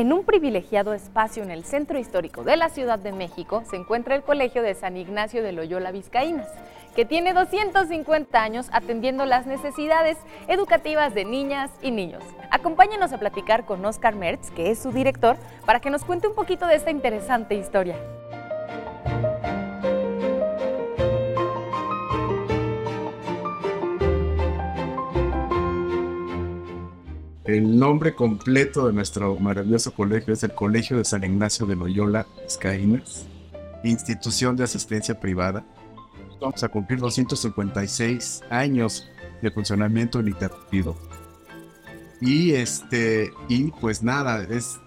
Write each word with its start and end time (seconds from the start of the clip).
En 0.00 0.14
un 0.14 0.24
privilegiado 0.24 0.94
espacio 0.94 1.42
en 1.42 1.50
el 1.50 1.62
centro 1.62 1.98
histórico 1.98 2.42
de 2.42 2.56
la 2.56 2.70
Ciudad 2.70 2.98
de 2.98 3.12
México 3.12 3.64
se 3.68 3.76
encuentra 3.76 4.14
el 4.14 4.22
Colegio 4.22 4.62
de 4.62 4.72
San 4.72 4.96
Ignacio 4.96 5.42
de 5.42 5.52
Loyola 5.52 5.92
Vizcaínas, 5.92 6.48
que 6.96 7.04
tiene 7.04 7.34
250 7.34 8.42
años 8.42 8.70
atendiendo 8.72 9.26
las 9.26 9.44
necesidades 9.44 10.16
educativas 10.48 11.12
de 11.12 11.26
niñas 11.26 11.70
y 11.82 11.90
niños. 11.90 12.22
Acompáñenos 12.50 13.12
a 13.12 13.18
platicar 13.18 13.66
con 13.66 13.84
Oscar 13.84 14.14
Mertz, 14.14 14.50
que 14.52 14.70
es 14.70 14.78
su 14.78 14.90
director, 14.90 15.36
para 15.66 15.80
que 15.80 15.90
nos 15.90 16.06
cuente 16.06 16.28
un 16.28 16.34
poquito 16.34 16.66
de 16.66 16.76
esta 16.76 16.90
interesante 16.90 17.54
historia. 17.54 17.96
El 27.44 27.78
nombre 27.78 28.14
completo 28.14 28.86
de 28.86 28.92
nuestro 28.92 29.36
maravilloso 29.36 29.92
colegio 29.92 30.34
es 30.34 30.42
el 30.42 30.52
Colegio 30.52 30.98
de 30.98 31.04
San 31.04 31.24
Ignacio 31.24 31.64
de 31.64 31.74
Loyola 31.74 32.26
Vizcaínas, 32.42 33.26
institución 33.82 34.56
de 34.56 34.64
asistencia 34.64 35.18
privada. 35.18 35.64
Vamos 36.38 36.62
a 36.62 36.68
cumplir 36.68 36.98
256 36.98 38.42
años 38.50 39.08
de 39.40 39.50
funcionamiento 39.50 40.20
ininterrumpido. 40.20 40.96
Y 42.20 42.52
este, 42.52 43.30
y 43.48 43.70
pues 43.70 44.02
nada, 44.02 44.42
es 44.42 44.78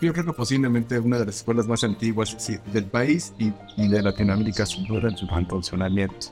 yo 0.00 0.12
creo 0.12 0.24
que 0.24 0.32
posiblemente 0.32 0.98
una 1.00 1.18
de 1.18 1.26
las 1.26 1.36
escuelas 1.36 1.66
más 1.66 1.82
antiguas 1.82 2.36
del 2.72 2.84
país 2.84 3.32
y, 3.38 3.50
de 3.88 4.02
Latinoamérica 4.02 4.62
en 4.62 5.16
su 5.16 5.26
funcionamiento. 5.26 6.28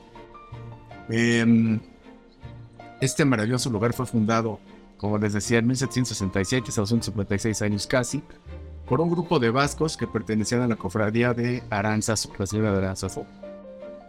Em, 1.09 1.81
este 3.01 3.25
maravilloso 3.25 3.69
lugar 3.69 3.91
fue 3.91 4.05
fundado 4.05 4.61
como 5.03 5.17
les 5.17 5.33
decía, 5.33 5.57
en 5.59 5.67
1767, 5.67 6.71
a 6.71 6.75
256 6.75 7.61
años 7.61 7.87
casi, 7.87 8.23
por 8.87 9.01
un 9.01 9.11
grupo 9.11 9.37
de 9.37 9.49
vascos 9.49 9.97
que 9.97 10.07
pertenecían 10.07 10.61
a 10.61 10.67
la 10.69 10.77
cofradía 10.77 11.33
de 11.33 11.61
Aranzas, 11.69 12.29
la 12.39 12.47
señora 12.47 12.71
de 12.71 12.77
Aranzas. 12.77 13.19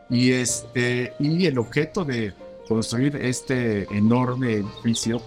Y, 0.08 0.30
este, 0.30 1.12
y 1.18 1.46
el 1.46 1.58
objeto 1.58 2.04
de 2.04 2.32
construir 2.68 3.16
este 3.16 3.92
enorme 3.92 4.52
edificio 4.52 5.20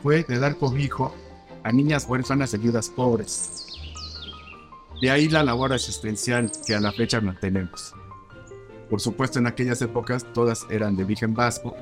fue 0.00 0.22
de 0.22 0.38
dar 0.38 0.56
cobijo 0.56 1.12
a 1.64 1.72
niñas 1.72 2.06
huérfanas 2.08 2.54
y 2.54 2.58
viudas 2.58 2.88
pobres. 2.88 3.66
De 5.02 5.10
ahí 5.10 5.28
la 5.28 5.42
labor 5.42 5.72
asistencial 5.72 6.52
que 6.64 6.76
a 6.76 6.80
la 6.80 6.92
fecha 6.92 7.20
mantenemos. 7.20 7.96
Por 8.88 9.00
supuesto, 9.00 9.40
en 9.40 9.48
aquellas 9.48 9.82
épocas 9.82 10.24
todas 10.32 10.68
eran 10.70 10.94
de 10.94 11.02
origen 11.02 11.34
vasco 11.34 11.74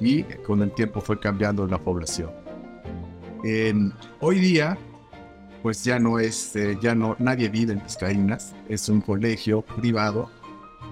y 0.00 0.22
con 0.22 0.62
el 0.62 0.72
tiempo 0.72 1.02
fue 1.02 1.20
cambiando 1.20 1.66
la 1.66 1.76
población 1.76 2.39
hoy 4.20 4.38
día, 4.38 4.78
pues 5.62 5.84
ya 5.84 5.98
no 5.98 6.18
es, 6.18 6.54
eh, 6.56 6.78
ya 6.80 6.94
no, 6.94 7.16
nadie 7.18 7.48
vive 7.48 7.72
en 7.72 7.82
Vizcaínas, 7.82 8.54
es 8.68 8.88
un 8.88 9.00
colegio 9.00 9.62
privado, 9.62 10.30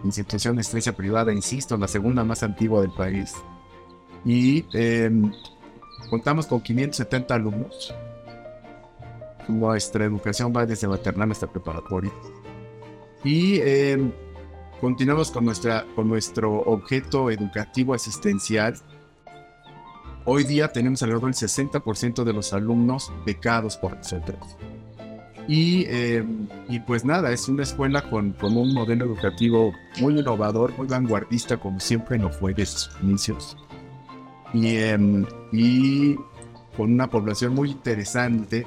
institución 0.04 0.56
de 0.56 0.62
estrella 0.62 0.92
privada, 0.92 1.32
insisto, 1.32 1.76
la 1.76 1.88
segunda 1.88 2.24
más 2.24 2.42
antigua 2.42 2.80
del 2.80 2.92
país. 2.92 3.34
Y 4.24 4.64
em, 4.72 5.32
contamos 6.10 6.46
con 6.46 6.60
570 6.60 7.34
alumnos. 7.34 7.94
Nuestra 9.48 10.04
educación 10.04 10.52
va 10.54 10.66
desde 10.66 10.88
maternal 10.88 11.30
hasta 11.32 11.46
preparatoria. 11.46 12.12
Y 13.24 13.60
em, 13.60 14.12
continuamos 14.80 15.30
con, 15.30 15.44
nuestra, 15.44 15.86
con 15.94 16.08
nuestro 16.08 16.60
objeto 16.60 17.30
educativo 17.30 17.94
asistencial, 17.94 18.74
Hoy 20.30 20.44
día 20.44 20.68
tenemos 20.68 21.02
alrededor 21.02 21.34
del 21.34 21.48
60% 21.48 22.22
de 22.22 22.34
los 22.34 22.52
alumnos 22.52 23.10
becados 23.24 23.78
por 23.78 23.96
nosotros. 23.96 24.58
Y, 25.48 25.86
eh, 25.88 26.22
y 26.68 26.80
pues 26.80 27.06
nada, 27.06 27.32
es 27.32 27.48
una 27.48 27.62
escuela 27.62 28.02
con, 28.10 28.32
con, 28.32 28.54
un 28.54 28.74
modelo 28.74 29.06
educativo 29.06 29.72
muy 29.98 30.18
innovador, 30.18 30.76
muy 30.76 30.86
vanguardista, 30.86 31.56
como 31.56 31.80
siempre 31.80 32.18
no 32.18 32.28
fue 32.28 32.52
desde 32.52 32.76
sus 32.76 33.00
inicios. 33.02 33.56
Y, 34.52 34.76
em, 34.76 35.24
y 35.50 36.16
con 36.76 36.92
una 36.92 37.08
población 37.08 37.54
muy 37.54 37.70
interesante. 37.70 38.66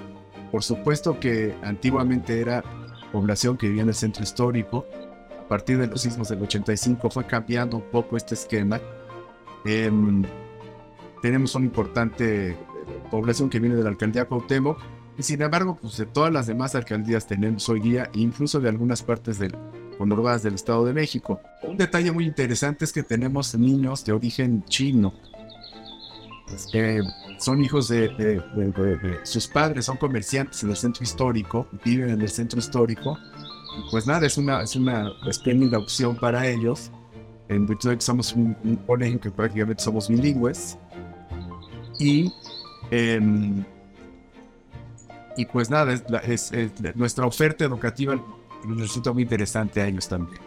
Por 0.52 0.64
supuesto 0.64 1.20
que 1.20 1.54
antiguamente 1.62 2.42
era 2.42 2.64
población 3.12 3.56
que 3.56 3.68
vivía 3.68 3.84
en 3.84 3.90
el 3.90 3.94
centro 3.94 4.24
histórico. 4.24 4.88
A 5.40 5.48
partir 5.48 5.78
de 5.78 5.86
los 5.86 6.02
sismos 6.02 6.28
del 6.28 6.42
85 6.42 7.12
fue 7.12 7.28
cambiando 7.28 7.78
un 7.78 7.84
poco 7.92 8.18
este 8.18 8.34
esquema. 8.34 8.82
Eh, 9.64 9.92
tenemos 11.22 11.56
una 11.56 11.66
importante 11.66 12.52
eh, 12.52 12.58
población 13.10 13.50
que 13.50 13.60
viene 13.60 13.76
de 13.76 13.84
la 13.84 13.90
alcaldía 13.90 14.26
Cuauhtémoc 14.26 14.80
sin 15.22 15.42
embargo, 15.42 15.78
pues 15.80 15.98
de 15.98 16.06
todas 16.06 16.32
las 16.32 16.48
demás 16.48 16.76
alcaldías 16.76 17.28
tenemos 17.28 17.68
hoy 17.70 17.80
día, 17.80 18.10
incluso 18.14 18.60
de 18.60 18.70
algunas 18.70 19.04
partes 19.04 19.40
del 19.40 19.56
conurbadas 19.98 20.42
del 20.42 20.56
Estado 20.56 20.84
de 20.86 20.94
México. 20.94 21.40
Un 21.62 21.78
detalle 21.78 22.12
muy 22.12 22.26
interesante 22.26 22.86
es 22.86 22.92
que 22.92 23.04
tenemos 23.04 23.54
niños 23.56 24.04
de 24.04 24.14
origen 24.14 24.64
chino. 24.66 25.14
que 26.72 27.02
son 27.38 27.64
hijos 27.64 27.88
de, 27.88 28.42
sus 29.24 29.48
padres, 29.48 29.86
son 29.86 29.98
comerciantes 29.98 30.64
en 30.64 30.72
el 30.72 30.76
centro 30.76 31.04
histórico, 31.04 31.68
viven 31.86 32.10
en 32.10 32.22
el 32.22 32.30
centro 32.30 32.60
histórico. 32.60 33.18
pues 33.92 34.08
nada, 34.08 34.26
es 34.26 34.38
una, 34.38 34.64
es 34.64 34.76
una 34.76 35.12
espléndida 35.28 35.78
opción 35.78 36.16
para 36.16 36.48
ellos, 36.48 36.92
en 37.48 37.68
virtud 37.68 37.92
de 37.92 37.96
que 37.98 38.02
somos 38.02 38.34
un, 38.34 38.58
un 38.64 38.76
colegio 38.78 39.20
que 39.20 39.30
prácticamente 39.30 39.84
somos 39.84 40.10
bilingües 40.10 40.78
y, 42.02 42.34
em, 42.90 43.64
y 45.38 45.46
pues 45.46 45.70
nada, 45.70 45.94
es, 45.94 46.52
nuestra 46.96 47.26
oferta 47.26 47.64
educativa 47.64 48.20
resulta 48.64 49.14
muy 49.14 49.24
interesante 49.24 49.82
a 49.82 49.88
ellos 49.88 50.08
también. 50.08 50.42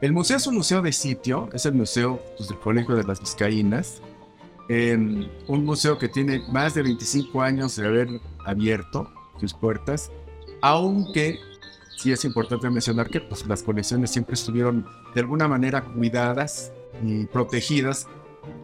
El 0.00 0.12
museo 0.12 0.36
es 0.36 0.46
un 0.46 0.56
museo 0.56 0.82
de 0.82 0.92
sitio, 0.92 1.48
es 1.52 1.64
el 1.66 1.74
museo 1.74 2.20
pues, 2.36 2.48
del 2.48 2.58
Colegio 2.58 2.96
de 2.96 3.04
las 3.04 3.20
Vizcaínas, 3.20 4.02
em, 4.68 5.28
un 5.46 5.64
museo 5.64 5.98
que 5.98 6.08
tiene 6.08 6.42
más 6.50 6.74
de 6.74 6.82
25 6.82 7.40
años 7.40 7.76
de 7.76 7.86
haber 7.86 8.08
abierto 8.44 9.08
sus 9.38 9.54
puertas, 9.54 10.10
aunque 10.60 11.38
sí 11.96 12.12
es 12.12 12.24
importante 12.24 12.68
mencionar 12.70 13.08
que 13.08 13.20
pues, 13.20 13.46
las 13.46 13.62
colecciones 13.62 14.10
siempre 14.10 14.34
estuvieron 14.34 14.86
de 15.14 15.20
alguna 15.20 15.48
manera 15.48 15.82
cuidadas 15.82 16.72
y 17.04 17.26
protegidas, 17.26 18.06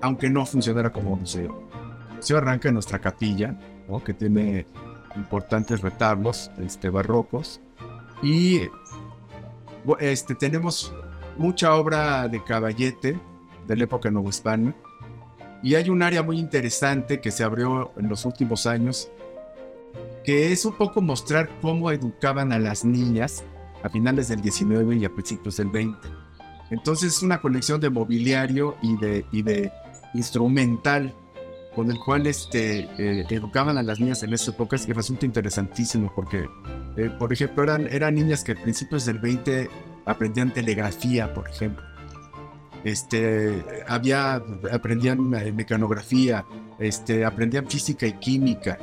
aunque 0.01 0.31
no 0.31 0.45
funcionara 0.47 0.93
como 0.93 1.17
museo. 1.17 1.63
El 2.11 2.17
museo 2.17 2.39
arranca 2.39 2.69
en 2.69 2.75
nuestra 2.75 2.99
capilla, 2.99 3.59
que 4.05 4.13
tiene 4.13 4.67
importantes 5.17 5.81
retablos 5.81 6.51
este, 6.59 6.91
barrocos, 6.91 7.61
y 8.23 8.63
este, 10.01 10.35
tenemos 10.35 10.93
mucha 11.37 11.75
obra 11.75 12.29
de 12.29 12.43
caballete 12.43 13.19
de 13.67 13.77
la 13.77 13.85
época 13.85 14.11
novohispana, 14.11 14.75
y 15.63 15.75
hay 15.75 15.91
un 15.91 16.03
área 16.03 16.23
muy 16.23 16.39
interesante 16.39 17.21
que 17.21 17.31
se 17.31 17.43
abrió 17.43 17.93
en 17.97 18.09
los 18.09 18.25
últimos 18.25 18.67
años 18.67 19.11
que 20.25 20.53
es 20.53 20.65
un 20.65 20.75
poco 20.75 21.01
mostrar 21.01 21.49
cómo 21.61 21.91
educaban 21.91 22.53
a 22.53 22.59
las 22.59 22.85
niñas 22.85 23.45
a 23.83 23.89
finales 23.89 24.29
del 24.29 24.41
19 24.41 24.97
y 24.97 25.05
a 25.05 25.11
principios 25.13 25.57
del 25.57 25.69
20. 25.69 26.09
Entonces 26.71 27.17
es 27.17 27.23
una 27.23 27.41
colección 27.41 27.81
de 27.81 27.91
mobiliario 27.91 28.77
y 28.83 28.97
de, 28.97 29.25
y 29.33 29.43
de 29.43 29.73
instrumental 30.15 31.15
con 31.75 31.91
el 31.91 31.99
cual 31.99 32.27
este, 32.27 32.89
eh, 32.99 33.25
educaban 33.31 33.79
a 33.79 33.83
las 33.83 34.01
niñas 34.01 34.23
en 34.25 34.33
esa 34.33 34.51
época 34.51 34.77
que 34.79 34.93
resulta 34.93 35.27
interesantísimo 35.27 36.13
porque, 36.15 36.49
eh, 36.97 37.11
por 37.19 37.33
ejemplo, 37.33 37.63
eran, 37.63 37.87
eran 37.87 38.17
niñas 38.17 38.43
que 38.43 38.53
a 38.53 38.55
principios 38.57 39.07
del 39.07 39.21
20 39.21 39.71
aprendían 40.05 40.53
telegrafía, 40.53 41.33
por 41.33 41.49
ejemplo. 41.49 41.85
Este, 42.85 43.65
había, 43.87 44.43
aprendían 44.73 45.33
eh, 45.35 45.53
mecanografía, 45.53 46.45
este, 46.79 47.25
aprendían 47.25 47.69
física 47.69 48.07
y 48.07 48.15
química, 48.15 48.79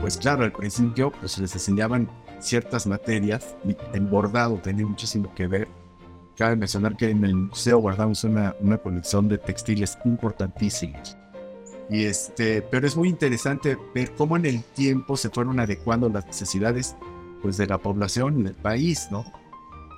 pues 0.00 0.16
claro, 0.16 0.44
al 0.44 0.52
principio 0.52 1.12
pues 1.20 1.38
les 1.38 1.52
enseñaban 1.54 2.08
ciertas 2.40 2.86
materias 2.86 3.54
y 3.64 3.76
el 3.92 4.06
bordado 4.06 4.56
tenía 4.56 4.86
muchísimo 4.86 5.32
que 5.34 5.46
ver. 5.46 5.68
Cabe 6.36 6.56
mencionar 6.56 6.96
que 6.96 7.10
en 7.10 7.24
el 7.24 7.34
museo 7.34 7.78
guardamos 7.78 8.24
una, 8.24 8.54
una 8.60 8.78
colección 8.78 9.28
de 9.28 9.36
textiles 9.36 9.98
importantísimos. 10.04 11.16
Y 11.90 12.04
este, 12.04 12.62
pero 12.62 12.86
es 12.86 12.96
muy 12.96 13.08
interesante 13.08 13.76
ver 13.94 14.12
cómo 14.14 14.36
en 14.36 14.46
el 14.46 14.62
tiempo 14.62 15.16
se 15.16 15.28
fueron 15.28 15.58
adecuando 15.60 16.08
las 16.08 16.24
necesidades 16.24 16.96
pues, 17.42 17.56
de 17.56 17.66
la 17.66 17.78
población 17.78 18.44
del 18.44 18.54
país, 18.54 19.08
¿no? 19.10 19.24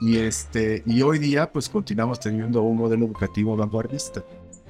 Y, 0.00 0.16
este, 0.16 0.82
y 0.84 1.02
hoy 1.02 1.20
día 1.20 1.52
pues 1.52 1.68
continuamos 1.68 2.18
teniendo 2.18 2.62
un 2.62 2.78
modelo 2.78 3.06
educativo 3.06 3.56
vanguardista. 3.56 4.24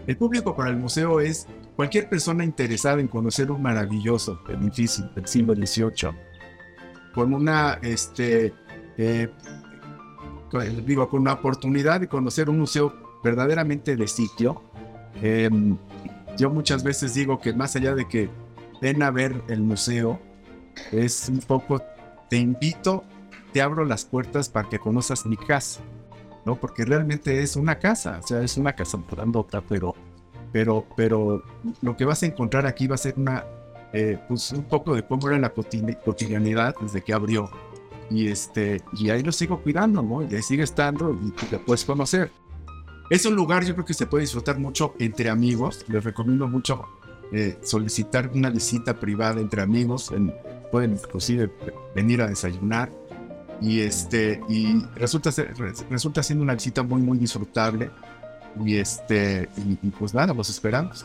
El 0.06 0.17
público 0.17 0.55
para 0.55 0.70
el 0.70 0.76
museo 0.76 1.20
es 1.20 1.46
cualquier 1.82 2.08
persona 2.08 2.44
interesada 2.44 3.00
en 3.00 3.08
conocer 3.08 3.50
un 3.50 3.62
maravilloso 3.62 4.40
edificio 4.49 5.11
del 5.14 5.26
siglo 5.26 5.55
XVIII, 5.55 6.11
con 7.14 7.34
una, 7.34 7.79
este, 7.82 8.55
eh, 8.96 9.29
digo, 10.87 11.08
con 11.08 11.20
una 11.20 11.34
oportunidad 11.34 12.00
de 12.00 12.08
conocer 12.08 12.49
un 12.49 12.61
museo 12.61 13.20
verdaderamente 13.23 13.96
de 13.96 14.06
sitio, 14.06 14.62
Em, 15.20 15.76
yo 16.37 16.50
muchas 16.50 16.82
veces 16.82 17.14
digo 17.14 17.40
que 17.40 17.52
más 17.52 17.76
allá 17.76 17.94
de 17.94 18.08
que 18.08 18.31
ven 18.81 19.02
a 19.02 19.11
ver 19.11 19.43
el 19.49 19.61
museo, 19.61 20.19
es 20.90 21.28
un 21.28 21.38
poco, 21.38 21.82
te 22.31 22.38
invito, 22.38 23.05
te 23.52 23.61
abro 23.61 23.85
las 23.85 24.05
puertas 24.05 24.49
para 24.49 24.69
que 24.69 24.78
conozcas 24.78 25.26
mi 25.26 25.37
casa, 25.37 25.81
¿no? 26.44 26.56
Porque 26.56 26.85
realmente 26.85 27.43
es 27.43 27.56
una 27.56 27.78
casa, 27.78 28.19
o 28.23 28.26
sea, 28.26 28.43
es 28.43 28.56
una 28.56 28.73
casa 28.73 28.99
grandota, 29.11 29.61
pero, 29.61 29.94
pero, 30.52 30.87
pero 30.96 31.43
lo 31.81 31.96
que 31.96 32.04
vas 32.04 32.22
a 32.22 32.26
encontrar 32.26 32.66
aquí 32.66 32.87
va 32.87 32.94
a 32.94 32.99
ser 32.99 33.14
una, 33.16 33.44
eh, 33.93 34.19
pues 34.28 34.52
un 34.52 34.64
poco 34.64 34.94
de 34.94 35.02
cómo 35.02 35.28
era 35.28 35.38
la 35.38 35.52
cotidianidad 35.52 36.75
desde 36.81 37.02
que 37.02 37.12
abrió. 37.12 37.50
Y, 38.10 38.28
este, 38.28 38.82
y 38.93 39.10
ahí 39.10 39.22
lo 39.22 39.32
sigo 39.32 39.62
cuidando, 39.62 40.02
¿no? 40.02 40.22
Y 40.22 40.34
ahí 40.34 40.43
sigue 40.43 40.62
estando 40.62 41.19
y 41.22 41.31
te 41.31 41.58
puedes 41.58 41.84
conocer. 41.84 42.31
Es 43.10 43.26
un 43.26 43.34
lugar 43.34 43.64
yo 43.64 43.75
creo 43.75 43.84
que 43.84 43.94
se 43.94 44.06
puede 44.06 44.22
disfrutar 44.22 44.58
mucho 44.58 44.94
entre 44.99 45.31
amigos. 45.31 45.84
Les 45.88 46.04
recomiendo 46.04 46.46
mucho 46.49 46.84
eh, 47.32 47.58
solicitar 47.62 48.31
una 48.34 48.50
visita 48.50 48.99
privada 48.99 49.40
entre 49.40 49.62
amigos. 49.62 50.12
pueden 50.70 50.93
inclusive 50.93 51.50
venir 51.94 52.22
a 52.22 52.26
desayunar. 52.26 52.90
Y, 53.60 53.81
este, 53.81 54.40
y 54.49 54.82
resulta, 54.96 55.31
ser, 55.31 55.54
resulta 55.88 56.22
siendo 56.22 56.43
una 56.43 56.54
visita 56.54 56.82
muy, 56.82 57.00
muy 57.00 57.19
disfrutable. 57.19 57.90
Y, 58.64 58.76
este, 58.76 59.49
y, 59.56 59.90
pues 59.90 60.14
nada, 60.14 60.34
los 60.34 60.50
esperamos. 60.50 61.04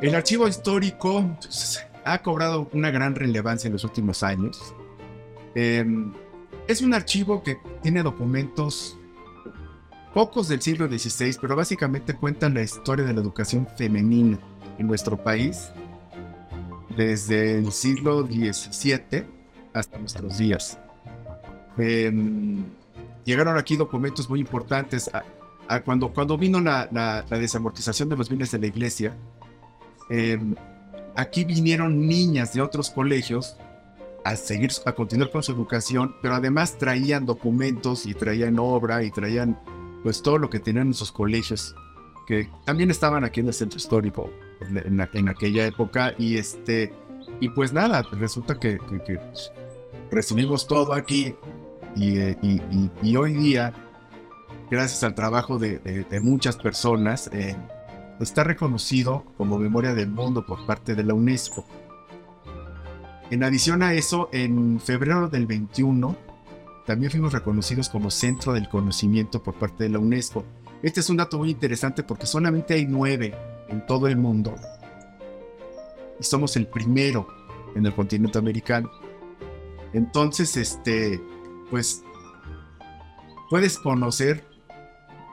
El 0.00 0.14
archivo 0.16 0.48
histórico 0.48 1.24
ha 2.04 2.22
cobrado 2.22 2.68
una 2.72 2.90
gran 2.90 3.14
relevancia 3.14 3.68
en 3.68 3.74
los 3.74 3.84
últimos 3.84 4.22
años. 4.22 4.74
Em, 5.54 6.12
es 6.66 6.82
un 6.82 6.94
archivo 6.94 7.42
que 7.42 7.58
tiene 7.82 8.02
documentos 8.02 8.98
pocos 10.12 10.48
del 10.48 10.60
siglo 10.60 10.88
XVI, 10.88 11.36
pero 11.40 11.56
básicamente 11.56 12.14
cuentan 12.14 12.54
la 12.54 12.62
historia 12.62 13.04
de 13.04 13.12
la 13.12 13.20
educación 13.20 13.68
femenina 13.76 14.38
en 14.78 14.86
nuestro 14.86 15.16
país 15.16 15.70
desde 16.96 17.58
el 17.58 17.72
siglo 17.72 18.22
XVII 18.26 19.24
hasta 19.72 19.98
nuestros 19.98 20.38
días. 20.38 20.78
Em, 21.78 22.64
llegaron 23.24 23.56
aquí 23.56 23.76
documentos 23.76 24.28
muy 24.28 24.40
importantes. 24.40 25.10
A, 25.68 25.80
cuando, 25.80 26.12
cuando 26.12 26.36
vino 26.36 26.60
la, 26.60 26.88
la, 26.92 27.38
desamortización 27.38 28.08
de 28.08 28.16
los 28.16 28.28
bienes 28.28 28.50
de 28.50 28.58
la 28.58 28.66
iglesia, 28.66 29.16
em, 30.10 30.54
aquí 31.16 31.44
vinieron 31.44 32.06
niñas 32.06 32.52
de 32.52 32.60
otros 32.60 32.90
colegios 32.90 33.56
a 34.24 34.36
seguir, 34.36 34.70
a 34.84 34.92
continuar 34.92 35.30
con 35.30 35.42
su 35.42 35.52
educación, 35.52 36.14
pero 36.20 36.34
además 36.34 36.76
traían 36.78 37.26
documentos 37.26 38.06
y 38.06 38.14
traían 38.14 38.58
obra 38.58 39.02
y 39.02 39.10
traían 39.10 39.58
pues 40.02 40.22
todo 40.22 40.38
lo 40.38 40.50
que 40.50 40.58
tenían 40.58 40.88
en 40.88 40.94
sus 40.94 41.12
colegios, 41.12 41.74
que 42.26 42.48
también 42.64 42.90
estaban 42.90 43.24
aquí 43.24 43.40
en 43.40 43.48
el 43.48 43.54
centro 43.54 43.78
histórico 43.78 44.30
en, 44.60 45.28
aquella 45.28 45.66
época 45.66 46.14
y 46.18 46.36
este, 46.36 46.92
y 47.40 47.48
pues 47.48 47.72
nada, 47.72 48.02
resulta 48.12 48.58
que, 48.58 48.78
recibimos 50.10 50.66
todo 50.66 50.92
aquí 50.92 51.34
y, 51.96 52.18
eh, 52.18 53.16
hoy 53.16 53.34
día, 53.34 53.72
gracias 54.70 55.02
al 55.04 55.14
trabajo 55.14 55.58
de, 55.58 55.78
de, 55.78 56.20
muchas 56.20 56.56
personas, 56.56 57.28
eh, 57.32 57.56
está 58.20 58.44
reconocido 58.44 59.24
como 59.36 59.58
Memoria 59.58 59.94
del 59.94 60.08
Mundo 60.08 60.46
por 60.46 60.64
parte 60.66 60.94
de 60.94 61.04
la 61.04 61.14
UNESCO. 61.14 61.64
En 63.30 63.42
adición 63.42 63.82
a 63.82 63.94
eso, 63.94 64.28
en 64.32 64.78
febrero 64.78 65.28
del 65.28 65.46
21, 65.46 66.14
también 66.86 67.10
fuimos 67.10 67.32
reconocidos 67.32 67.88
como 67.88 68.10
Centro 68.10 68.52
del 68.52 68.68
Conocimiento 68.68 69.42
por 69.42 69.54
parte 69.54 69.84
de 69.84 69.90
la 69.90 69.98
UNESCO. 69.98 70.44
Este 70.82 71.00
es 71.00 71.08
un 71.10 71.16
dato 71.16 71.38
muy 71.38 71.50
interesante 71.50 72.02
porque 72.02 72.26
solamente 72.26 72.74
hay 72.74 72.86
nueve 72.86 73.34
en 73.68 73.86
todo 73.86 74.08
el 74.08 74.16
mundo. 74.16 74.54
Y 76.18 76.24
somos 76.24 76.56
el 76.56 76.66
primero 76.66 77.26
en 77.74 77.86
el 77.86 77.94
continente 77.94 78.38
americano. 78.38 78.90
Entonces, 79.92 80.56
este, 80.56 81.20
pues, 81.70 82.02
puedes 83.50 83.78
conocer 83.78 84.44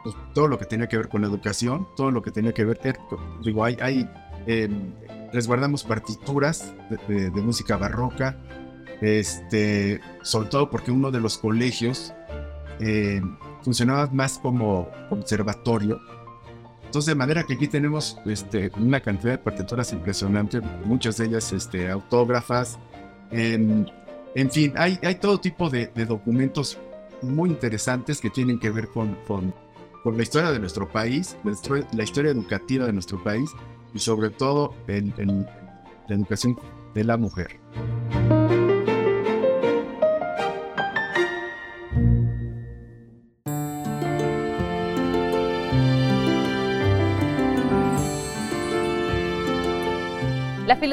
pues, 0.04 0.16
todo 0.34 0.48
lo 0.48 0.60
que 0.60 0.66
tiene 0.66 0.88
que 0.88 0.98
ver 0.98 1.10
con 1.10 1.22
la 1.22 1.28
educación, 1.28 1.88
todo 1.95 2.12
lo 2.12 2.22
que 2.22 2.31
tiene 2.31 2.54
que 2.54 2.66
ver, 2.66 2.80
digo, 3.44 3.63
hay, 3.63 3.78
hay 3.81 4.10
em, 4.45 4.94
resguardamos 5.31 5.84
partituras 5.84 6.74
de, 7.07 7.31
música 7.31 7.78
barroca, 7.78 8.38
este, 9.02 10.02
sobre 10.22 10.50
todo 10.50 10.69
porque 10.69 10.92
uno 10.92 11.12
de 11.12 11.19
los 11.19 11.38
colegios 11.38 12.13
em, 12.80 13.38
funcionaba 13.62 14.08
más 14.12 14.38
como 14.40 14.90
conservatorio. 15.10 16.00
Entonces, 16.86 17.08
de 17.08 17.16
manera 17.16 17.44
que 17.44 17.54
aquí 17.54 17.68
tenemos 17.68 18.18
este, 18.26 18.72
una 18.78 19.00
cantidad 19.00 19.34
de 19.34 19.38
partituras 19.38 19.94
impresionante, 19.94 20.60
muchas 20.86 21.18
de 21.18 21.26
ellas 21.26 21.54
este, 21.54 21.90
autógrafas. 21.90 22.80
Em, 23.32 23.86
en 24.34 24.52
fin, 24.52 24.74
hay, 24.76 24.98
hay 25.04 25.16
todo 25.16 25.40
tipo 25.40 25.70
de, 25.70 25.88
documentos 26.08 26.78
muy 27.22 27.50
interesantes 27.50 28.20
que 28.20 28.30
tienen 28.30 28.60
que 28.60 28.70
ver 28.72 28.88
con, 28.88 29.16
con 29.28 29.54
por 30.04 30.16
la 30.16 30.24
historia 30.24 30.52
de 30.52 30.60
nuestro 30.60 30.88
país, 30.88 31.38
la 31.94 32.04
historia 32.04 32.32
educativa 32.32 32.86
de 32.86 32.94
nuestro 32.94 33.22
país 33.24 33.50
y 33.94 34.00
sobre 34.00 34.30
todo 34.30 34.74
en, 34.88 35.14
la 36.08 36.16
educación 36.16 36.58
de 36.94 37.04
la 37.04 37.18
mujer. 37.18 37.60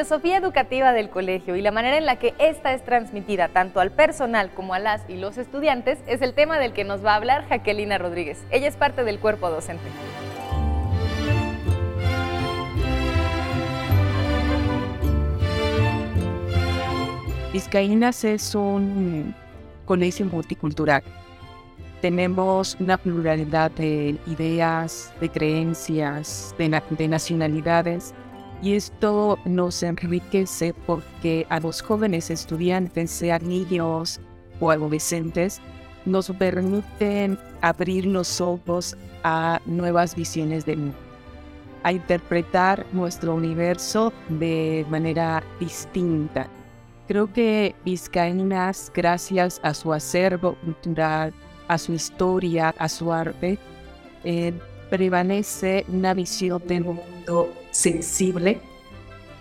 Filosofía 0.07 0.37
educativa 0.37 0.93
del 0.93 1.11
colegio 1.11 1.57
y 1.57 1.63
la 1.63 1.73
manera 1.73 1.99
en 1.99 2.07
la 2.07 2.15
que 2.15 2.33
ésta 2.39 2.73
es 2.73 2.85
transmitida 2.85 3.49
tanto 3.49 3.81
al 3.81 3.91
personal 3.91 4.53
como 4.55 4.73
a 4.73 4.79
las 4.79 5.03
y 5.11 5.17
los 5.17 5.37
estudiantes 5.37 5.99
es 6.07 6.23
el 6.23 6.33
tema 6.33 6.61
del 6.61 6.73
que 6.73 6.85
nos 6.85 7.05
va 7.05 7.15
a 7.15 7.17
hablar 7.17 7.49
Jaquelina 7.49 7.99
Rodríguez. 7.99 8.39
Ella 8.53 8.69
es 8.69 8.77
parte 8.77 9.03
del 9.03 9.19
cuerpo 9.19 9.51
docente. 9.51 9.83
Vizcaínas 17.53 18.23
es 18.23 18.55
un 18.55 19.35
colegio 19.87 20.27
multicultural. 20.27 21.03
Tenemos 22.01 22.77
una 22.79 22.97
pluralidad 22.97 23.73
de 23.73 24.15
ideas, 24.29 25.13
de 25.21 25.29
creencias, 25.31 26.55
de, 26.59 26.81
de 26.91 27.09
nacionalidades 27.09 28.15
y 28.63 28.75
esto 28.75 29.39
nos 29.45 29.83
enriquece 29.83 30.75
porque 30.87 31.47
a 31.51 31.61
los 31.61 31.83
jóvenes 31.83 32.31
estudiantes, 32.31 33.11
sean 33.11 33.49
niños 33.49 34.21
o 34.61 34.71
adolescentes, 34.71 35.61
nos 36.05 36.31
permiten 36.31 37.39
abrir 37.61 38.07
los 38.07 38.41
ojos 38.41 38.97
a 39.25 39.61
nuevas 39.67 40.15
visiones 40.15 40.65
del 40.65 40.79
mundo, 40.79 40.97
a 41.83 41.93
interpretar 41.93 42.87
nuestro 42.93 43.35
universo 43.35 44.13
de 44.29 44.87
manera 44.89 45.43
distinta. 45.61 46.49
Creo 47.09 47.33
que 47.33 47.75
Vizcaínas, 47.85 48.91
gracias 48.95 49.61
a 49.63 49.75
su 49.75 49.93
acervo 49.93 50.55
cultural, 50.57 51.33
a 51.69 51.79
su 51.79 51.93
historia, 51.93 52.75
a 52.79 52.89
su 52.89 53.13
arte, 53.13 53.59
eh, 54.25 54.53
prevalece 54.91 55.85
una 55.89 56.15
visión 56.15 56.63
del 56.67 56.85
mundo 56.85 57.53
sensible 57.77 58.59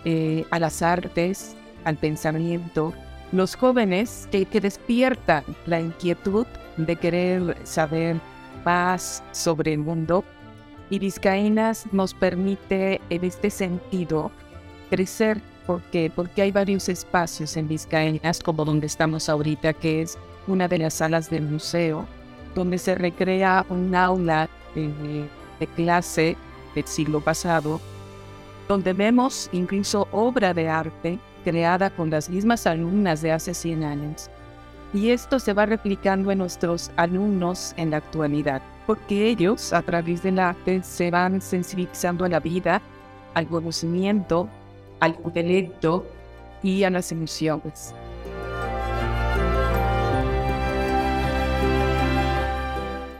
eh, 0.04 0.44
a 0.50 0.58
las 0.58 0.82
artes, 0.82 1.56
al 1.84 1.96
pensamiento. 1.96 2.92
Los 3.32 3.56
jóvenes 3.56 4.28
que, 4.30 4.46
despiertan 4.60 5.42
la 5.66 5.80
inquietud 5.80 6.46
de 6.76 6.96
querer 6.96 7.56
saber 7.64 8.16
más 8.64 9.22
sobre 9.32 9.72
el 9.72 9.78
mundo 9.78 10.22
y 10.90 10.98
Vizcaínas 10.98 11.86
nos 11.92 12.14
permite 12.14 13.00
en 13.10 13.24
este 13.24 13.50
sentido 13.50 14.30
crecer 14.90 15.40
porque 15.66 16.12
porque 16.14 16.42
hay 16.42 16.52
varios 16.52 16.88
espacios 16.88 17.56
en 17.56 17.66
Vizcaínas 17.66 18.40
como 18.40 18.64
donde 18.64 18.86
estamos 18.86 19.28
ahorita 19.28 19.72
que 19.72 20.02
es 20.02 20.16
una 20.46 20.68
de 20.68 20.78
las 20.78 20.94
salas 20.94 21.28
del 21.28 21.42
museo 21.42 22.06
donde 22.54 22.78
se 22.78 22.94
recrea 22.94 23.66
un 23.68 23.94
aula 23.94 24.48
eh, 24.76 25.26
de 25.58 25.66
clase 25.68 26.36
del 26.74 26.86
siglo 26.86 27.20
pasado 27.20 27.80
donde 28.68 28.92
vemos 28.92 29.48
incluso 29.52 30.08
obra 30.12 30.52
de 30.52 30.68
arte 30.68 31.18
creada 31.44 31.90
con 31.90 32.10
las 32.10 32.28
mismas 32.28 32.66
alumnas 32.66 33.22
de 33.22 33.32
hace 33.32 33.54
100 33.54 33.84
años. 33.84 34.30
Y 34.92 35.10
esto 35.10 35.38
se 35.38 35.52
va 35.52 35.66
replicando 35.66 36.30
en 36.30 36.38
nuestros 36.38 36.90
alumnos 36.96 37.74
en 37.76 37.90
la 37.90 37.98
actualidad, 37.98 38.62
porque 38.86 39.28
ellos 39.28 39.72
a 39.72 39.82
través 39.82 40.22
del 40.22 40.38
arte 40.38 40.82
se 40.82 41.10
van 41.10 41.40
sensibilizando 41.40 42.24
a 42.24 42.28
la 42.28 42.40
vida, 42.40 42.80
al 43.34 43.46
conocimiento, 43.46 44.48
al 45.00 45.16
intelecto 45.24 46.04
y 46.62 46.84
a 46.84 46.90
las 46.90 47.12
emociones. 47.12 47.94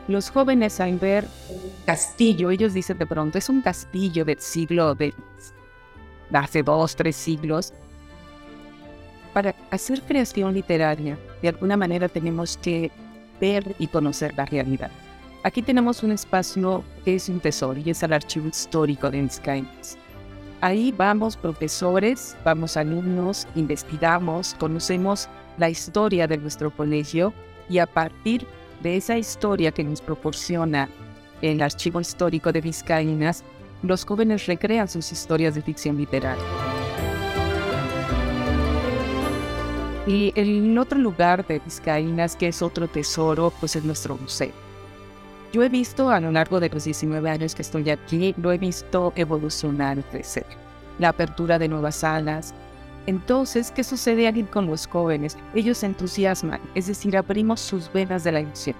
Los 0.08 0.30
jóvenes 0.30 0.80
al 0.80 0.98
ver 0.98 1.26
castillo, 1.86 2.50
ellos 2.50 2.74
dicen 2.74 2.98
de 2.98 3.06
pronto, 3.06 3.38
es 3.38 3.48
un 3.48 3.62
castillo 3.62 4.24
del 4.24 4.40
siglo 4.40 4.94
de 4.94 5.14
hace 6.32 6.62
dos, 6.62 6.96
tres 6.96 7.16
siglos. 7.16 7.72
Para 9.32 9.54
hacer 9.70 10.02
creación 10.02 10.52
literaria, 10.52 11.18
de 11.40 11.48
alguna 11.48 11.76
manera 11.76 12.08
tenemos 12.08 12.58
que 12.58 12.90
ver 13.40 13.74
y 13.78 13.86
conocer 13.86 14.34
la 14.36 14.44
realidad. 14.44 14.90
Aquí 15.44 15.62
tenemos 15.62 16.02
un 16.02 16.10
espacio 16.10 16.82
que 17.04 17.14
es 17.14 17.28
un 17.28 17.38
tesoro 17.38 17.78
y 17.78 17.90
es 17.90 18.02
el 18.02 18.12
archivo 18.12 18.48
histórico 18.48 19.10
de 19.10 19.22
Vizcaínas. 19.22 19.96
Ahí 20.60 20.92
vamos 20.96 21.36
profesores, 21.36 22.36
vamos 22.44 22.76
alumnos, 22.76 23.46
investigamos, 23.54 24.56
conocemos 24.58 25.28
la 25.58 25.70
historia 25.70 26.26
de 26.26 26.38
nuestro 26.38 26.70
colegio 26.70 27.32
y 27.68 27.78
a 27.78 27.86
partir 27.86 28.46
de 28.82 28.96
esa 28.96 29.16
historia 29.18 29.70
que 29.70 29.84
nos 29.84 30.00
proporciona 30.00 30.88
el 31.42 31.62
archivo 31.62 32.00
histórico 32.00 32.52
de 32.52 32.60
Vizcaínas, 32.60 33.44
los 33.82 34.04
jóvenes 34.04 34.46
recrean 34.46 34.88
sus 34.88 35.12
historias 35.12 35.54
de 35.54 35.62
ficción 35.62 35.96
literaria. 35.96 36.42
Y 40.06 40.32
el 40.36 40.78
otro 40.78 40.98
lugar 40.98 41.46
de 41.46 41.58
Vizcaínas, 41.58 42.36
que 42.36 42.48
es 42.48 42.62
otro 42.62 42.86
tesoro, 42.86 43.52
pues 43.58 43.74
es 43.74 43.84
nuestro 43.84 44.16
museo. 44.16 44.52
Yo 45.52 45.62
he 45.62 45.68
visto 45.68 46.10
a 46.10 46.20
lo 46.20 46.30
largo 46.30 46.60
de 46.60 46.68
los 46.68 46.84
19 46.84 47.28
años 47.28 47.54
que 47.54 47.62
estoy 47.62 47.90
aquí, 47.90 48.34
lo 48.36 48.52
he 48.52 48.58
visto 48.58 49.12
evolucionar, 49.16 50.02
crecer. 50.04 50.46
La 50.98 51.08
apertura 51.08 51.58
de 51.58 51.68
nuevas 51.68 51.96
salas. 51.96 52.54
Entonces, 53.06 53.70
¿qué 53.70 53.82
sucede 53.82 54.28
aquí 54.28 54.42
con 54.44 54.66
los 54.66 54.86
jóvenes? 54.86 55.36
Ellos 55.54 55.78
se 55.78 55.86
entusiasman, 55.86 56.60
es 56.74 56.86
decir, 56.86 57.16
abrimos 57.16 57.60
sus 57.60 57.92
venas 57.92 58.22
de 58.24 58.32
la 58.32 58.40
emoción. 58.40 58.76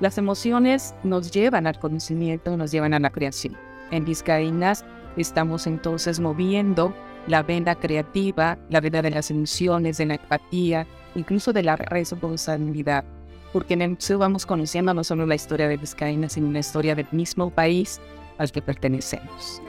Las 0.00 0.16
emociones 0.16 0.94
nos 1.02 1.32
llevan 1.32 1.66
al 1.66 1.78
conocimiento, 1.80 2.56
nos 2.56 2.70
llevan 2.70 2.94
a 2.94 3.00
la 3.00 3.10
creación. 3.10 3.56
En 3.90 4.04
Vizcaínas 4.04 4.84
estamos 5.16 5.66
entonces 5.66 6.20
moviendo 6.20 6.94
la 7.26 7.42
vena 7.42 7.74
creativa, 7.74 8.58
la 8.70 8.80
vena 8.80 9.02
de 9.02 9.10
las 9.10 9.30
emociones, 9.30 9.98
de 9.98 10.06
la 10.06 10.14
empatía, 10.14 10.86
incluso 11.16 11.52
de 11.52 11.64
la 11.64 11.74
responsabilidad. 11.74 13.04
Porque 13.52 13.74
en 13.74 13.82
el 13.82 13.98
vamos 14.18 14.46
conociendo 14.46 14.94
no 14.94 15.02
solo 15.02 15.26
la 15.26 15.34
historia 15.34 15.66
de 15.66 15.76
Vizcaínas, 15.76 16.34
sino 16.34 16.52
la 16.52 16.60
historia 16.60 16.94
del 16.94 17.08
mismo 17.10 17.50
país 17.50 18.00
al 18.38 18.52
que 18.52 18.62
pertenecemos. 18.62 19.60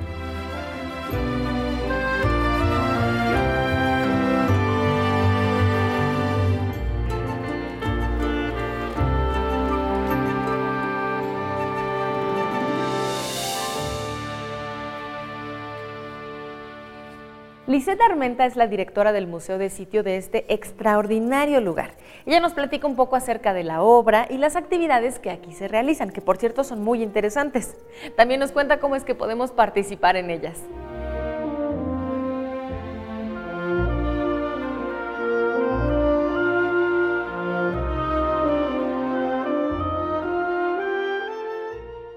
Lisette 17.69 18.01
Armenta 18.01 18.47
es 18.47 18.55
la 18.55 18.65
directora 18.65 19.11
del 19.11 19.27
Museo 19.27 19.59
de 19.59 19.69
Sitio 19.69 20.01
de 20.01 20.17
este 20.17 20.51
extraordinario 20.51 21.61
lugar. 21.61 21.91
Ella 22.25 22.39
nos 22.39 22.53
platica 22.53 22.87
un 22.87 22.95
poco 22.95 23.15
acerca 23.15 23.53
de 23.53 23.63
la 23.63 23.83
obra 23.83 24.25
y 24.27 24.39
las 24.39 24.55
actividades 24.55 25.19
que 25.19 25.29
aquí 25.29 25.53
se 25.53 25.67
realizan, 25.67 26.09
que 26.09 26.19
por 26.19 26.37
cierto 26.37 26.63
son 26.63 26.83
muy 26.83 27.03
interesantes. 27.03 27.77
También 28.15 28.39
nos 28.39 28.51
cuenta 28.51 28.79
cómo 28.79 28.95
es 28.95 29.03
que 29.03 29.13
podemos 29.13 29.51
participar 29.51 30.15
en 30.15 30.31
ellas. 30.31 30.57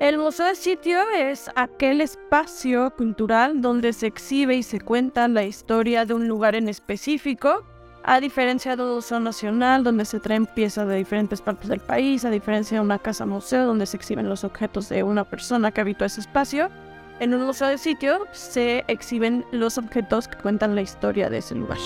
El 0.02 0.18
Museo 0.18 0.46
de 0.46 0.56
Sitio 0.56 0.98
es 1.16 1.48
aquel 1.54 2.00
espacio 2.00 2.90
cultural 2.96 3.62
donde 3.62 3.92
se 3.92 4.08
exhibe 4.08 4.56
y 4.56 4.64
se 4.64 4.80
cuenta 4.80 5.28
la 5.28 5.44
historia 5.44 6.04
de 6.04 6.12
un 6.12 6.26
lugar 6.26 6.56
en 6.56 6.68
específico, 6.68 7.62
a 8.02 8.18
diferencia 8.18 8.74
de 8.74 8.82
un 8.82 8.96
museo 8.96 9.20
nacional 9.20 9.84
donde 9.84 10.04
se 10.04 10.18
traen 10.18 10.46
piezas 10.46 10.88
de 10.88 10.96
diferentes 10.96 11.40
partes 11.40 11.68
del 11.68 11.78
país, 11.78 12.24
a 12.24 12.30
diferencia 12.30 12.78
de 12.78 12.84
una 12.84 12.98
casa 12.98 13.26
museo 13.26 13.64
donde 13.64 13.86
se 13.86 13.96
exhiben 13.96 14.28
los 14.28 14.42
objetos 14.42 14.88
de 14.88 15.04
una 15.04 15.22
persona 15.22 15.70
que 15.70 15.82
habitó 15.82 16.04
ese 16.04 16.20
espacio. 16.20 16.68
En 17.20 17.32
un 17.32 17.46
museo 17.46 17.68
de 17.68 17.78
sitio 17.78 18.26
se 18.32 18.82
exhiben 18.88 19.46
los 19.52 19.78
objetos 19.78 20.26
que 20.26 20.36
cuentan 20.36 20.74
la 20.74 20.82
historia 20.82 21.30
de 21.30 21.38
ese 21.38 21.54
lugar. 21.54 21.78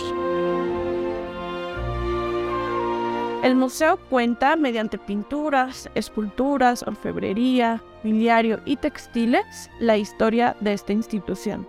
El 3.47 3.55
museo 3.55 3.97
cuenta 4.11 4.57
mediante 4.57 4.99
pinturas, 4.99 5.88
esculturas, 5.95 6.83
orfebrería, 6.83 7.81
mobiliario 8.03 8.59
y 8.65 8.75
textiles 8.75 9.71
la 9.79 9.97
historia 9.97 10.57
de 10.59 10.73
esta 10.73 10.93
institución. 10.93 11.65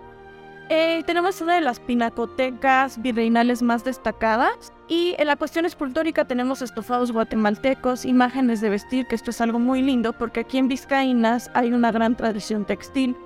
Eh, 0.70 1.04
tenemos 1.06 1.40
una 1.40 1.54
de 1.54 1.60
las 1.60 1.78
pinacotecas 1.78 3.00
virreinales 3.00 3.62
más 3.62 3.84
destacadas 3.84 4.72
y 4.88 5.14
en 5.18 5.28
la 5.28 5.36
cuestión 5.36 5.66
escultórica 5.66 6.24
tenemos 6.24 6.62
estofados 6.62 7.12
guatemaltecos, 7.12 8.04
imágenes 8.04 8.60
de 8.60 8.70
vestir, 8.70 9.06
que 9.06 9.14
esto 9.14 9.30
es 9.30 9.40
algo 9.40 9.60
muy 9.60 9.80
lindo 9.80 10.12
porque 10.12 10.40
aquí 10.40 10.58
en 10.58 10.66
Vizcaínas 10.66 11.48
hay 11.54 11.72
una 11.72 11.92
gran 11.92 12.16
tradición 12.16 12.64
textil. 12.64 13.16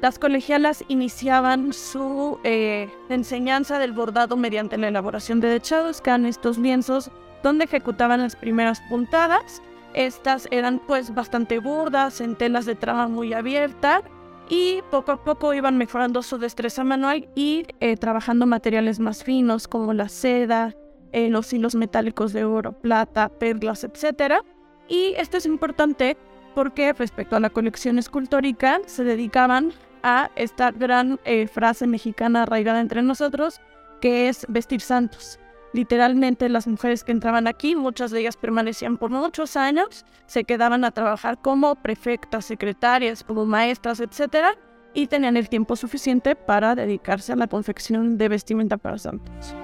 Las 0.00 0.18
colegialas 0.18 0.82
iniciaban 0.88 1.74
su 1.74 2.38
eh, 2.42 2.88
enseñanza 3.10 3.78
del 3.78 3.92
bordado 3.92 4.38
mediante 4.38 4.78
la 4.78 4.88
elaboración 4.88 5.40
de 5.40 5.48
dechados, 5.48 6.00
que 6.00 6.08
eran 6.08 6.24
estos 6.24 6.56
lienzos 6.56 7.10
donde 7.42 7.64
ejecutaban 7.64 8.20
las 8.20 8.36
primeras 8.36 8.80
puntadas. 8.88 9.62
Estas 9.94 10.48
eran 10.50 10.80
pues 10.86 11.14
bastante 11.14 11.58
burdas, 11.58 12.20
en 12.20 12.36
telas 12.36 12.66
de 12.66 12.74
trama 12.74 13.08
muy 13.08 13.32
abierta 13.32 14.02
y 14.48 14.82
poco 14.90 15.12
a 15.12 15.24
poco 15.24 15.54
iban 15.54 15.76
mejorando 15.76 16.22
su 16.22 16.38
destreza 16.38 16.84
manual 16.84 17.28
y 17.34 17.66
eh, 17.80 17.96
trabajando 17.96 18.46
materiales 18.46 18.98
más 18.98 19.24
finos 19.24 19.68
como 19.68 19.92
la 19.92 20.08
seda, 20.08 20.74
eh, 21.12 21.28
los 21.28 21.52
hilos 21.52 21.74
metálicos 21.74 22.32
de 22.32 22.44
oro, 22.44 22.72
plata, 22.72 23.28
perlas, 23.28 23.84
etc. 23.84 24.42
Y 24.88 25.14
esto 25.16 25.36
es 25.36 25.46
importante 25.46 26.16
porque 26.54 26.92
respecto 26.92 27.36
a 27.36 27.40
la 27.40 27.50
colección 27.50 27.98
escultórica 27.98 28.80
se 28.86 29.04
dedicaban 29.04 29.72
a 30.02 30.30
esta 30.36 30.70
gran 30.70 31.18
eh, 31.24 31.46
frase 31.46 31.86
mexicana 31.86 32.42
arraigada 32.42 32.80
entre 32.80 33.02
nosotros 33.02 33.60
que 34.00 34.28
es 34.28 34.46
vestir 34.48 34.80
santos. 34.80 35.38
Literalmente 35.72 36.48
las 36.48 36.66
mujeres 36.66 37.04
que 37.04 37.12
entraban 37.12 37.46
aquí, 37.46 37.76
muchas 37.76 38.10
de 38.10 38.20
ellas 38.20 38.36
permanecían 38.36 38.96
por 38.96 39.10
muchos 39.10 39.56
años, 39.56 40.04
se 40.26 40.44
quedaban 40.44 40.84
a 40.84 40.90
trabajar 40.90 41.38
como 41.40 41.74
prefectas, 41.76 42.46
secretarias, 42.46 43.22
como 43.22 43.44
maestras, 43.44 44.00
etc. 44.00 44.56
Y 44.94 45.06
tenían 45.08 45.36
el 45.36 45.48
tiempo 45.48 45.76
suficiente 45.76 46.34
para 46.36 46.74
dedicarse 46.74 47.32
a 47.32 47.36
la 47.36 47.46
confección 47.46 48.16
de 48.16 48.28
vestimenta 48.28 48.78
para 48.78 48.98
santos. 48.98 49.54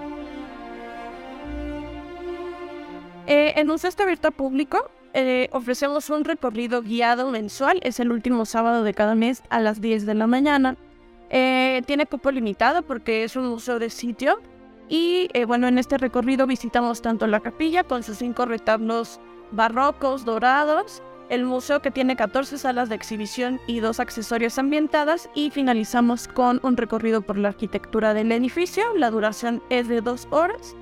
Eh, 3.27 3.55
en 3.57 3.71
un 3.71 3.79
cesto 3.79 4.03
abierto 4.03 4.31
público 4.33 4.91
eh, 5.15 5.49
ofrecemos 5.53 6.11
un 6.11 6.25
recorrido 6.25 6.83
guiado 6.83 7.31
mensual, 7.31 7.81
es 7.83 8.01
el 8.01 8.13
último 8.13 8.45
sábado 8.45 8.83
de 8.83 8.93
cada 8.93 9.15
mes 9.15 9.43
a 9.49 9.61
las 9.61 9.81
10 9.81 10.05
de 10.07 10.15
la 10.15 10.27
mañana. 10.27 10.77
Eh, 11.31 11.83
tiene 11.87 12.07
cupo 12.07 12.31
limitado 12.31 12.83
porque 12.83 13.25
es 13.25 13.37
un 13.37 13.47
museo 13.47 13.79
de 13.79 13.91
sitio, 13.91 14.41
y 14.95 15.29
eh, 15.33 15.45
bueno, 15.45 15.67
en 15.67 15.77
este 15.77 15.99
recorrido 15.99 16.47
visitamos 16.47 17.03
tanto 17.03 17.27
la 17.27 17.41
capilla 17.41 17.83
con 17.83 18.05
sus 18.05 18.19
cinco 18.19 18.47
retablos 18.47 19.19
barrocos 19.51 20.25
dorados, 20.25 21.03
el 21.31 21.45
museo 21.45 21.83
que 21.83 21.91
tiene 21.91 22.15
14 22.15 22.59
salas 22.59 22.89
de 22.89 22.95
exhibición 22.95 23.61
y 23.67 23.81
dos 23.81 23.99
accesorios 23.99 24.57
ambientadas 24.57 25.29
y 25.35 25.51
finalizamos 25.51 26.29
con 26.29 26.61
un 26.63 26.77
recorrido 26.77 27.23
por 27.23 27.39
la 27.39 27.49
arquitectura 27.49 28.15
del 28.15 28.31
edificio. 28.31 28.85
La 28.97 29.11
duración 29.11 29.65
es 29.69 29.89
de 29.89 30.01
dos 30.01 30.29
horas. 30.31 30.77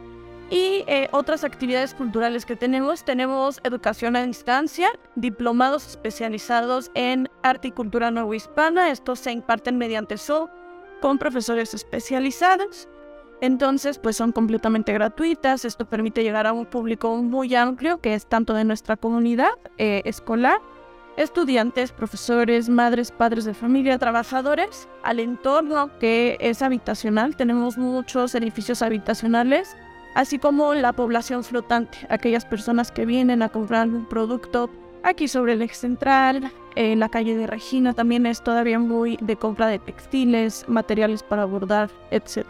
Y 0.50 0.84
eh, 0.88 1.08
otras 1.12 1.42
actividades 1.42 1.94
culturales 1.94 2.44
que 2.44 2.54
tenemos, 2.54 3.06
tenemos 3.06 3.60
educación 3.64 4.14
a 4.16 4.26
distancia, 4.26 4.90
diplomados 5.14 5.86
especializados 5.86 6.90
en 6.92 7.30
arte 7.42 7.68
y 7.68 7.72
cultura 7.72 8.12
hispana. 8.34 8.90
Estos 8.90 9.20
se 9.20 9.32
imparten 9.32 9.78
mediante 9.78 10.18
Zoom 10.18 10.50
con 11.00 11.16
profesores 11.16 11.72
especializados. 11.72 12.88
Entonces, 13.42 13.98
pues 13.98 14.16
son 14.16 14.30
completamente 14.30 14.92
gratuitas. 14.92 15.64
Esto 15.64 15.84
permite 15.84 16.22
llegar 16.22 16.46
a 16.46 16.52
un 16.52 16.64
público 16.64 17.16
muy 17.16 17.56
amplio 17.56 18.00
que 18.00 18.14
es 18.14 18.24
tanto 18.24 18.54
de 18.54 18.62
nuestra 18.62 18.96
comunidad 18.96 19.50
eh, 19.78 20.00
escolar, 20.04 20.60
estudiantes, 21.16 21.90
profesores, 21.90 22.68
madres, 22.68 23.10
padres 23.10 23.44
de 23.44 23.52
familia, 23.52 23.98
trabajadores, 23.98 24.88
al 25.02 25.18
entorno 25.18 25.90
que 25.98 26.36
es 26.38 26.62
habitacional. 26.62 27.34
Tenemos 27.34 27.76
muchos 27.76 28.32
edificios 28.36 28.80
habitacionales, 28.80 29.76
así 30.14 30.38
como 30.38 30.72
la 30.74 30.92
población 30.92 31.42
flotante, 31.42 31.98
aquellas 32.10 32.44
personas 32.44 32.92
que 32.92 33.06
vienen 33.06 33.42
a 33.42 33.48
comprar 33.48 33.88
un 33.88 34.06
producto 34.06 34.70
aquí 35.02 35.26
sobre 35.26 35.54
el 35.54 35.62
eje 35.62 35.74
central, 35.74 36.52
en 36.76 37.00
la 37.00 37.08
calle 37.08 37.36
de 37.36 37.48
Regina 37.48 37.92
también 37.92 38.24
es 38.24 38.40
todavía 38.40 38.78
muy 38.78 39.18
de 39.20 39.34
compra 39.34 39.66
de 39.66 39.80
textiles, 39.80 40.64
materiales 40.68 41.24
para 41.24 41.44
bordar, 41.44 41.90
etc. 42.12 42.46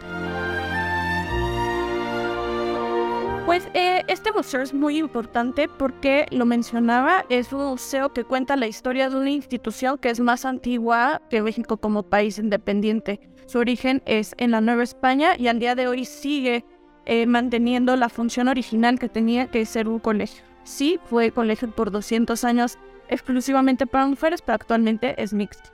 Pues 3.53 3.69
eh, 3.75 4.01
este 4.07 4.31
museo 4.31 4.63
es 4.63 4.73
muy 4.73 4.97
importante 4.97 5.67
porque 5.67 6.25
lo 6.31 6.43
mencionaba, 6.43 7.23
es 7.29 7.53
un 7.53 7.63
museo 7.63 8.11
que 8.11 8.23
cuenta 8.23 8.55
la 8.55 8.65
historia 8.65 9.11
de 9.11 9.15
una 9.15 9.29
institución 9.29 9.99
que 9.99 10.09
es 10.09 10.19
más 10.19 10.43
antigua 10.43 11.21
que 11.29 11.43
México 11.43 11.77
como 11.77 12.01
país 12.01 12.39
independiente. 12.39 13.19
Su 13.45 13.59
origen 13.59 14.01
es 14.07 14.33
en 14.39 14.49
la 14.49 14.59
Nueva 14.59 14.81
España 14.81 15.35
y 15.37 15.49
al 15.49 15.59
día 15.59 15.75
de 15.75 15.87
hoy 15.87 16.05
sigue 16.05 16.65
eh, 17.05 17.27
manteniendo 17.27 17.95
la 17.95 18.09
función 18.09 18.47
original 18.47 18.97
que 18.97 19.07
tenía 19.07 19.45
que 19.45 19.63
ser 19.67 19.87
un 19.87 19.99
colegio. 19.99 20.43
Sí, 20.63 20.99
fue 21.05 21.29
colegio 21.29 21.69
por 21.69 21.91
200 21.91 22.43
años 22.45 22.79
exclusivamente 23.07 23.85
para 23.85 24.07
mujeres, 24.07 24.41
pero 24.41 24.55
actualmente 24.55 25.13
es 25.21 25.31
mixto. 25.31 25.69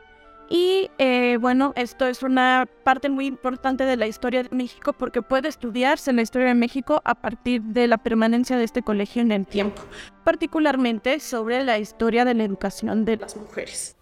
Y 0.50 0.90
eh, 0.98 1.38
bueno, 1.40 1.74
esto 1.76 2.08
es 2.08 2.24
una 2.24 2.68
parte 2.84 3.08
muy 3.10 3.28
importante 3.28 3.86
de 3.86 3.96
la 3.98 4.08
historia 4.08 4.42
de 4.42 4.50
México 4.50 4.94
porque 4.94 5.22
puede 5.22 5.48
estudiarse 5.48 6.12
la 6.12 6.24
historia 6.24 6.48
de 6.48 6.56
México 6.56 7.02
a 7.06 7.14
partir 7.14 7.62
de 7.62 7.88
la 7.88 8.00
permanencia 8.00 8.58
de 8.58 8.64
este 8.64 8.82
colegio 8.82 9.22
en 9.22 9.32
el 9.32 9.46
tiempo, 9.46 9.84
particularmente 10.24 11.20
sobre 11.20 11.64
la 11.64 11.78
historia 11.78 12.26
de 12.26 12.34
la 12.34 12.44
educación 12.46 13.06
de 13.06 13.18
las 13.18 13.38
mujeres. 13.38 13.96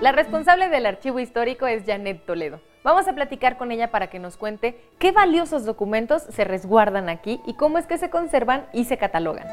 La 0.00 0.12
responsable 0.12 0.68
del 0.68 0.86
archivo 0.86 1.18
histórico 1.18 1.66
es 1.66 1.82
Janet 1.84 2.24
Toledo. 2.24 2.69
Vamos 2.82 3.06
a 3.08 3.14
platicar 3.14 3.58
con 3.58 3.72
ella 3.72 3.90
para 3.90 4.08
que 4.08 4.18
nos 4.18 4.36
cuente 4.36 4.80
qué 4.98 5.12
valiosos 5.12 5.64
documentos 5.64 6.22
se 6.22 6.44
resguardan 6.44 7.08
aquí 7.08 7.40
y 7.46 7.54
cómo 7.54 7.76
es 7.78 7.86
que 7.86 7.98
se 7.98 8.08
conservan 8.08 8.66
y 8.72 8.84
se 8.84 8.96
catalogan. 8.96 9.46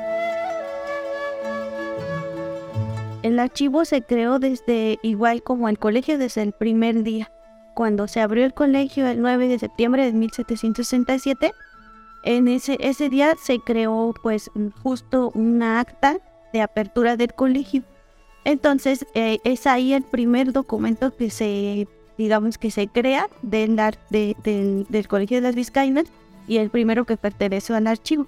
El 3.23 3.39
archivo 3.39 3.83
se 3.83 4.01
creó 4.01 4.39
desde 4.39 4.99
igual 5.01 5.43
como 5.43 5.67
el 5.67 5.77
colegio 5.77 6.17
desde 6.17 6.43
el 6.43 6.53
primer 6.53 7.03
día. 7.03 7.31
Cuando 7.73 8.07
se 8.07 8.21
abrió 8.21 8.45
el 8.45 8.53
colegio 8.53 9.05
el 9.07 9.21
9 9.21 9.49
de 9.49 9.59
septiembre 9.59 10.05
de 10.05 10.13
1767, 10.13 11.51
en 12.23 12.47
ese, 12.47 12.77
ese 12.79 13.09
día 13.09 13.35
se 13.41 13.59
creó 13.59 14.13
pues 14.23 14.49
justo 14.81 15.31
una 15.35 15.79
acta 15.79 16.17
de 16.53 16.61
apertura 16.61 17.17
del 17.17 17.33
colegio 17.33 17.83
entonces, 18.47 19.05
eh, 19.13 19.39
es 19.43 19.67
ahí 19.67 19.91
el 19.91 20.03
primer 20.03 20.53
documento 20.53 21.13
que 21.13 21.29
se, 21.29 21.85
digamos, 22.17 22.57
que 22.57 22.71
se 22.71 22.87
crea 22.87 23.29
del, 23.41 23.75
del 24.09 25.07
Colegio 25.07 25.37
de 25.37 25.41
las 25.41 25.55
Vizcaínas 25.55 26.05
y 26.47 26.57
el 26.57 26.69
primero 26.69 27.05
que 27.05 27.17
pertenece 27.17 27.73
al 27.73 27.87
archivo. 27.87 28.27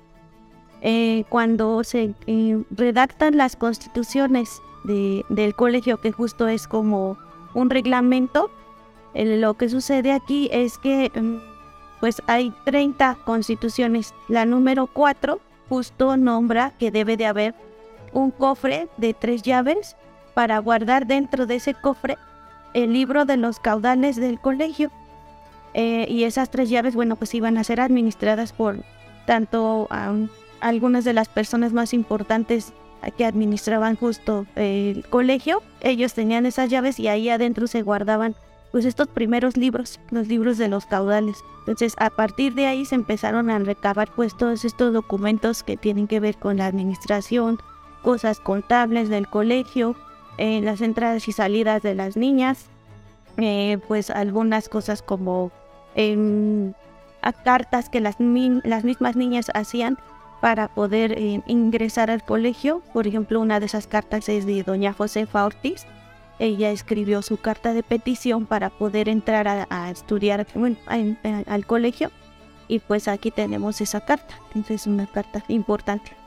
Eh, 0.81 1.25
cuando 1.29 1.83
se 1.83 2.13
eh, 2.27 2.63
redactan 2.71 3.37
las 3.37 3.55
constituciones 3.55 4.61
del 4.85 5.55
colegio, 5.55 5.99
que 5.99 6.11
justo 6.11 6.47
es 6.47 6.67
como 6.67 7.17
un 7.53 7.69
reglamento, 7.69 8.49
lo 9.13 9.55
que 9.55 9.67
sucede 9.67 10.13
aquí 10.13 10.49
es 10.53 10.77
que 10.77 11.11
mm, 11.13 11.37
pues 11.99 12.21
hay 12.27 12.53
30 12.63 13.17
constituciones. 13.25 14.13
La 14.29 14.45
número 14.45 14.87
4 14.87 15.39
justo 15.67 16.17
nombra 16.17 16.71
que 16.79 16.91
debe 16.91 17.17
de 17.17 17.25
haber 17.25 17.55
un 18.13 18.31
cofre 18.31 18.87
de 18.97 19.13
tres 19.13 19.43
llaves 19.43 19.95
para 20.33 20.57
guardar 20.59 21.05
dentro 21.05 21.45
de 21.45 21.55
ese 21.55 21.73
cofre 21.73 22.17
el 22.73 22.93
libro 22.93 23.25
de 23.25 23.37
los 23.37 23.59
caudales 23.59 24.15
del 24.15 24.39
colegio. 24.39 24.91
Eh, 25.73 26.07
y 26.09 26.23
esas 26.23 26.49
tres 26.49 26.69
llaves, 26.69 26.95
bueno, 26.95 27.15
pues 27.15 27.33
iban 27.35 27.57
a 27.57 27.63
ser 27.63 27.79
administradas 27.79 28.53
por 28.53 28.83
tanto 29.25 29.87
algunas 30.61 31.03
de 31.03 31.13
las 31.13 31.29
personas 31.29 31.73
más 31.73 31.93
importantes 31.93 32.73
que 33.17 33.25
administraban 33.25 33.95
justo 33.95 34.45
el 34.55 35.05
colegio. 35.09 35.61
Ellos 35.81 36.13
tenían 36.13 36.45
esas 36.45 36.69
llaves 36.69 36.99
y 36.99 37.07
ahí 37.07 37.29
adentro 37.29 37.67
se 37.67 37.81
guardaban 37.81 38.35
pues 38.71 38.85
estos 38.85 39.07
primeros 39.07 39.57
libros, 39.57 39.99
los 40.11 40.27
libros 40.27 40.57
de 40.57 40.67
los 40.67 40.85
caudales. 40.85 41.37
Entonces, 41.59 41.93
a 41.97 42.09
partir 42.09 42.53
de 42.53 42.67
ahí 42.67 42.85
se 42.85 42.95
empezaron 42.95 43.49
a 43.49 43.59
recabar 43.59 44.09
pues 44.15 44.35
todos 44.35 44.65
estos 44.65 44.93
documentos 44.93 45.63
que 45.63 45.77
tienen 45.77 46.07
que 46.07 46.19
ver 46.19 46.37
con 46.37 46.57
la 46.57 46.67
administración, 46.67 47.59
cosas 48.01 48.39
contables 48.39 49.09
del 49.09 49.27
colegio, 49.27 49.95
en 50.39 50.65
las 50.65 50.81
entradas 50.81 51.27
y 51.27 51.31
salidas 51.31 51.81
de 51.81 51.95
las 51.95 52.15
niñas, 52.15 52.65
eh, 53.37 53.77
pues 53.87 54.09
algunas 54.09 54.69
cosas 54.69 55.01
como 55.01 55.51
cartas 57.43 57.89
que 57.89 57.99
las, 57.99 58.15
las 58.19 58.83
mismas 58.83 59.15
niñas 59.15 59.51
hacían 59.53 59.97
para 60.41 60.69
poder 60.69 61.11
eh, 61.17 61.41
ingresar 61.47 62.09
al 62.09 62.23
colegio. 62.23 62.81
Por 62.93 63.07
ejemplo, 63.07 63.41
una 63.41 63.59
de 63.59 63.65
esas 63.65 63.87
cartas 63.87 64.29
es 64.29 64.45
de 64.45 64.63
doña 64.63 64.93
Josefa 64.93 65.45
Ortiz. 65.45 65.85
Ella 66.39 66.71
escribió 66.71 67.21
su 67.21 67.37
carta 67.37 67.73
de 67.73 67.83
petición 67.83 68.45
para 68.45 68.69
poder 68.69 69.09
entrar 69.09 69.67
a, 69.69 69.91
estudiar 69.91 70.47
al 71.47 71.65
colegio. 71.65 72.11
Y 72.69 72.79
pues 72.79 73.09
aquí 73.09 73.29
tenemos 73.29 73.81
esa 73.81 73.99
carta. 73.99 74.35
Entonces 74.47 74.81
es 74.81 74.87
una 74.87 75.05
carta 75.07 75.43
importante. 75.49 76.18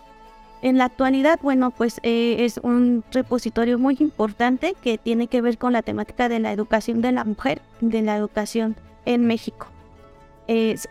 En 0.62 0.79
la 0.79 0.85
actualidad, 0.85 1.40
bueno, 1.42 1.72
pues 1.72 1.98
eh, 2.05 2.37
es 2.38 2.59
un 2.62 3.03
repositorio 3.11 3.81
muy 3.81 3.96
importante 3.98 4.77
que 4.81 4.96
tiene 4.96 5.27
que 5.27 5.40
ver 5.40 5.59
con 5.59 5.72
la 5.72 5.83
temática 5.83 6.29
de 6.29 6.38
la 6.38 6.53
educación 6.53 7.03
de 7.03 7.11
la 7.11 7.25
mujer, 7.25 7.61
de 7.81 8.01
la 8.03 8.16
educación 8.16 8.77
en 9.05 9.27
México. 9.27 9.66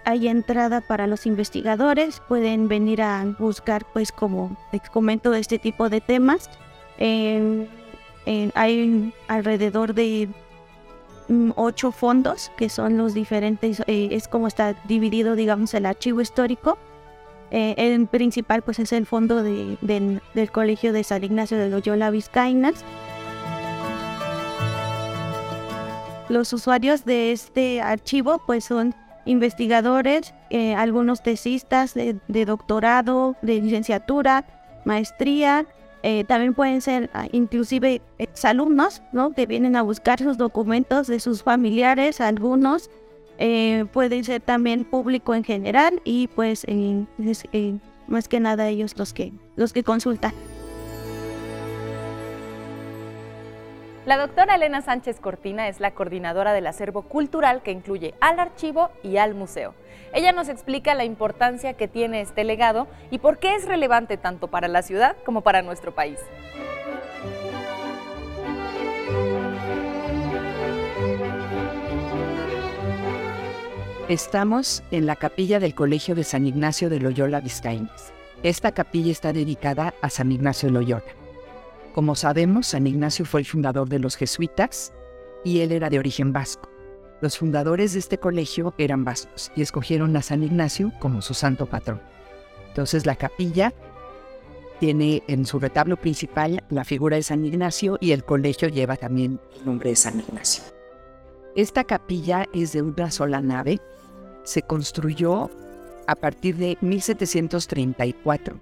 Hay 0.06 0.28
entrada 0.28 0.82
para 0.82 1.08
los 1.08 1.26
investigadores, 1.28 2.22
pueden 2.28 2.68
venir 2.68 3.02
a 3.02 3.24
buscar, 3.38 3.86
pues 3.94 4.12
como 4.12 4.58
les 4.72 4.82
comento, 4.90 5.34
este 5.34 5.60
tipo 5.60 5.88
de 5.90 6.02
temas. 6.02 6.50
hay 8.56 9.14
alrededor 9.28 9.94
de 9.94 10.30
mm, 11.28 11.52
ocho 11.56 11.92
fondos 11.92 12.52
que 12.58 12.70
son 12.70 12.98
los 12.98 13.14
diferentes, 13.14 13.82
eh, 13.88 14.10
es 14.12 14.28
como 14.28 14.48
está 14.48 14.74
dividido, 14.88 15.36
digamos, 15.36 15.74
el 15.76 15.86
archivo 15.86 16.22
histórico 16.22 16.78
eh, 17.52 17.76
el 17.78 18.08
principal 18.08 18.62
pues 18.62 18.80
es 18.80 18.94
el 18.94 19.06
fondo 19.06 19.44
del 19.44 20.22
Colegio 20.52 20.94
de 20.94 21.04
San 21.04 21.24
Ignacio 21.24 21.58
de 21.58 21.70
Loyola 21.70 22.10
Vizcaínas. 22.10 22.86
Los 26.30 26.54
usuarios 26.54 27.04
de 27.04 27.34
este 27.34 27.82
archivo 27.82 28.42
pues 28.48 28.64
son 28.64 28.96
investigadores, 29.26 30.34
eh, 30.50 30.76
algunos 30.76 31.22
tesistas 31.22 31.94
de, 31.94 32.46
doctorado, 32.46 33.36
de 33.42 33.62
licenciatura, 33.62 34.46
maestría, 34.86 35.66
eh, 36.04 36.24
también 36.24 36.54
pueden 36.54 36.82
ser 36.82 37.10
ah, 37.14 37.28
inclusive 37.32 38.02
exalumnos, 38.18 39.04
¿no? 39.12 39.34
Que 39.34 39.46
vienen 39.46 39.76
a 39.76 39.84
buscar 39.84 40.20
sus 40.20 40.38
documentos 40.38 41.08
de 41.08 41.20
sus 41.20 41.44
familiares, 41.44 42.22
algunos, 42.22 42.90
eh, 43.44 43.86
pueden 43.92 44.24
ser 44.24 44.40
también 44.40 44.86
público 44.86 45.34
en 45.34 45.44
general 45.44 46.00
y 46.04 46.28
pues 46.28 46.64
más 48.06 48.28
que 48.28 48.40
nada 48.40 48.68
ellos 48.68 48.96
los 48.98 49.14
que, 49.14 49.34
los 49.56 49.74
que 49.74 49.84
consultan. 49.84 50.32
La 54.06 54.18
doctora 54.18 54.56
Elena 54.56 54.82
Sánchez 54.84 55.20
Cortina 55.20 55.68
es 55.68 55.80
la 55.80 55.92
coordinadora 55.92 56.54
del 56.54 56.68
acervo 56.68 57.02
cultural 57.02 57.64
que 57.64 57.72
incluye 57.72 58.14
al 58.22 58.40
archivo 58.40 58.92
y 59.02 59.18
al 59.18 59.34
museo. 59.34 59.74
Ella 60.14 60.34
nos 60.34 60.48
explica 60.48 60.94
la 60.94 61.04
importancia 61.04 61.74
que 61.74 61.88
tiene 61.88 62.22
este 62.22 62.44
legado 62.44 62.88
y 63.10 63.18
por 63.18 63.40
qué 63.40 63.56
es 63.56 63.66
relevante 63.66 64.18
tanto 64.18 64.50
para 64.50 64.68
la 64.68 64.84
ciudad 64.84 65.16
como 65.26 65.42
para 65.42 65.64
nuestro 65.64 65.96
país. 65.96 66.20
Estamos 74.12 74.84
en 74.92 75.06
la 75.06 75.16
capilla 75.16 75.62
del 75.62 75.74
Colegio 75.74 76.16
de 76.16 76.26
San 76.26 76.46
Ignacio 76.46 76.90
de 76.90 77.00
Loyola 77.00 77.40
Vizcaínas. 77.40 78.12
Esta 78.44 78.74
capilla 78.74 79.10
está 79.10 79.32
dedicada 79.32 79.94
a 80.02 80.10
San 80.10 80.34
Ignacio 80.34 80.68
de 80.68 80.74
Loyola. 80.74 81.06
Como 81.96 82.16
sabemos, 82.16 82.68
San 82.68 82.88
Ignacio 82.88 83.24
fue 83.24 83.40
el 83.40 83.46
fundador 83.46 83.88
de 83.88 84.00
los 84.00 84.18
jesuitas 84.18 84.92
y 85.46 85.62
él 85.62 85.72
era 85.72 85.90
de 85.90 85.98
origen 85.98 86.34
vasco. 86.34 86.70
Los 87.22 87.38
fundadores 87.38 87.94
de 87.94 88.00
este 88.00 88.18
colegio 88.18 88.74
eran 88.78 89.06
vascos 89.06 89.50
y 89.56 89.62
escogieron 89.62 90.14
a 90.18 90.22
San 90.22 90.44
Ignacio 90.44 90.92
como 91.00 91.22
su 91.22 91.34
santo 91.34 91.66
patrón. 91.66 92.02
Entonces 92.68 93.06
la 93.06 93.16
capilla 93.16 93.74
tiene 94.82 95.24
en 95.30 95.46
su 95.46 95.58
retablo 95.58 95.96
principal 95.96 96.62
la 96.70 96.84
figura 96.84 97.16
de 97.16 97.24
San 97.24 97.46
Ignacio 97.46 97.98
y 98.02 98.12
el 98.12 98.26
colegio 98.26 98.68
lleva 98.68 98.98
también 98.98 99.40
el 99.58 99.66
nombre 99.66 99.92
de 99.92 99.96
San 99.96 100.20
Ignacio. 100.20 100.66
Esta 101.56 101.86
capilla 101.86 102.46
es 102.54 102.74
de 102.74 102.82
una 102.82 103.10
sola 103.10 103.40
nave 103.40 103.80
se 104.44 104.62
construyó 104.62 105.50
a 106.08 106.16
partir 106.16 106.58
de 106.58 106.78
1734 106.82 108.60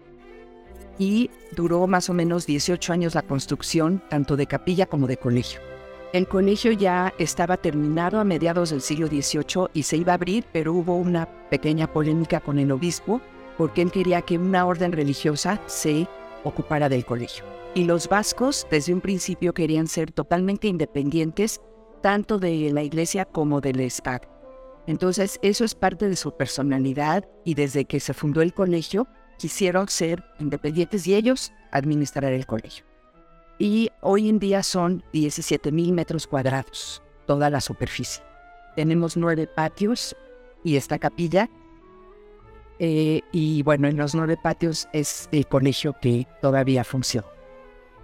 y 0.97 1.29
duró 1.55 1.87
más 1.87 2.09
o 2.09 2.13
menos 2.13 2.45
18 2.45 2.93
años 2.93 3.15
la 3.15 3.21
construcción 3.21 4.03
tanto 4.09 4.35
de 4.35 4.45
capilla 4.45 4.85
como 4.85 5.07
de 5.07 5.17
colegio. 5.17 5.61
El 6.11 6.27
colegio 6.27 6.71
ya 6.71 7.13
estaba 7.19 7.57
terminado 7.57 8.19
a 8.19 8.23
mediados 8.23 8.71
del 8.71 8.81
siglo 8.81 9.07
XVIII 9.07 9.67
y 9.73 9.83
se 9.83 9.97
iba 9.97 10.13
a 10.13 10.15
abrir, 10.15 10.43
pero 10.51 10.73
hubo 10.73 10.95
una 10.95 11.27
pequeña 11.49 11.91
polémica 11.91 12.39
con 12.39 12.57
el 12.59 12.71
obispo 12.71 13.21
porque 13.57 13.81
él 13.81 13.91
quería 13.91 14.21
que 14.21 14.37
una 14.37 14.65
orden 14.65 14.91
religiosa 14.91 15.61
se 15.67 16.07
ocupara 16.43 16.89
del 16.89 17.05
colegio. 17.05 17.43
Y 17.75 17.83
los 17.83 18.07
vascos 18.07 18.65
desde 18.71 18.93
un 18.93 19.01
principio 19.01 19.53
querían 19.53 19.87
ser 19.87 20.11
totalmente 20.11 20.67
independientes 20.67 21.61
tanto 22.01 22.39
de 22.39 22.71
la 22.71 22.83
iglesia 22.83 23.25
como 23.25 23.61
del 23.61 23.79
Estado. 23.81 24.28
Entonces 24.89 25.37
eso 25.43 25.65
es 25.65 25.75
parte 25.75 26.09
de 26.09 26.15
su 26.15 26.35
personalidad 26.35 27.23
y 27.45 27.53
desde 27.53 27.85
que 27.85 27.99
se 27.99 28.15
fundó 28.15 28.41
el 28.41 28.55
colegio 28.55 29.07
quisieron 29.37 29.87
ser 29.87 30.23
independientes 30.39 31.05
y 31.05 31.13
ellos 31.13 31.53
administrar 31.69 32.33
el 32.33 32.47
colegio. 32.47 32.85
Y 33.59 33.91
hoy 34.01 34.29
en 34.29 34.39
día 34.39 34.63
son 34.63 35.03
17 35.13 35.71
mil 35.71 35.91
metros 35.91 36.25
cuadrados, 36.25 37.03
toda 37.27 37.51
la 37.51 37.61
superficie. 37.61 38.23
Tenemos 38.75 39.15
nueve 39.15 39.45
patios 39.45 40.15
y 40.63 40.75
esta 40.75 40.97
capilla. 40.97 41.51
Eh, 42.79 43.21
y 43.31 43.61
bueno, 43.61 43.87
en 43.87 43.95
los 43.95 44.15
nueve 44.15 44.37
patios 44.41 44.87
es 44.91 45.29
el 45.31 45.45
colegio 45.45 45.95
que 46.01 46.25
todavía 46.41 46.83
funciona. 46.83 47.27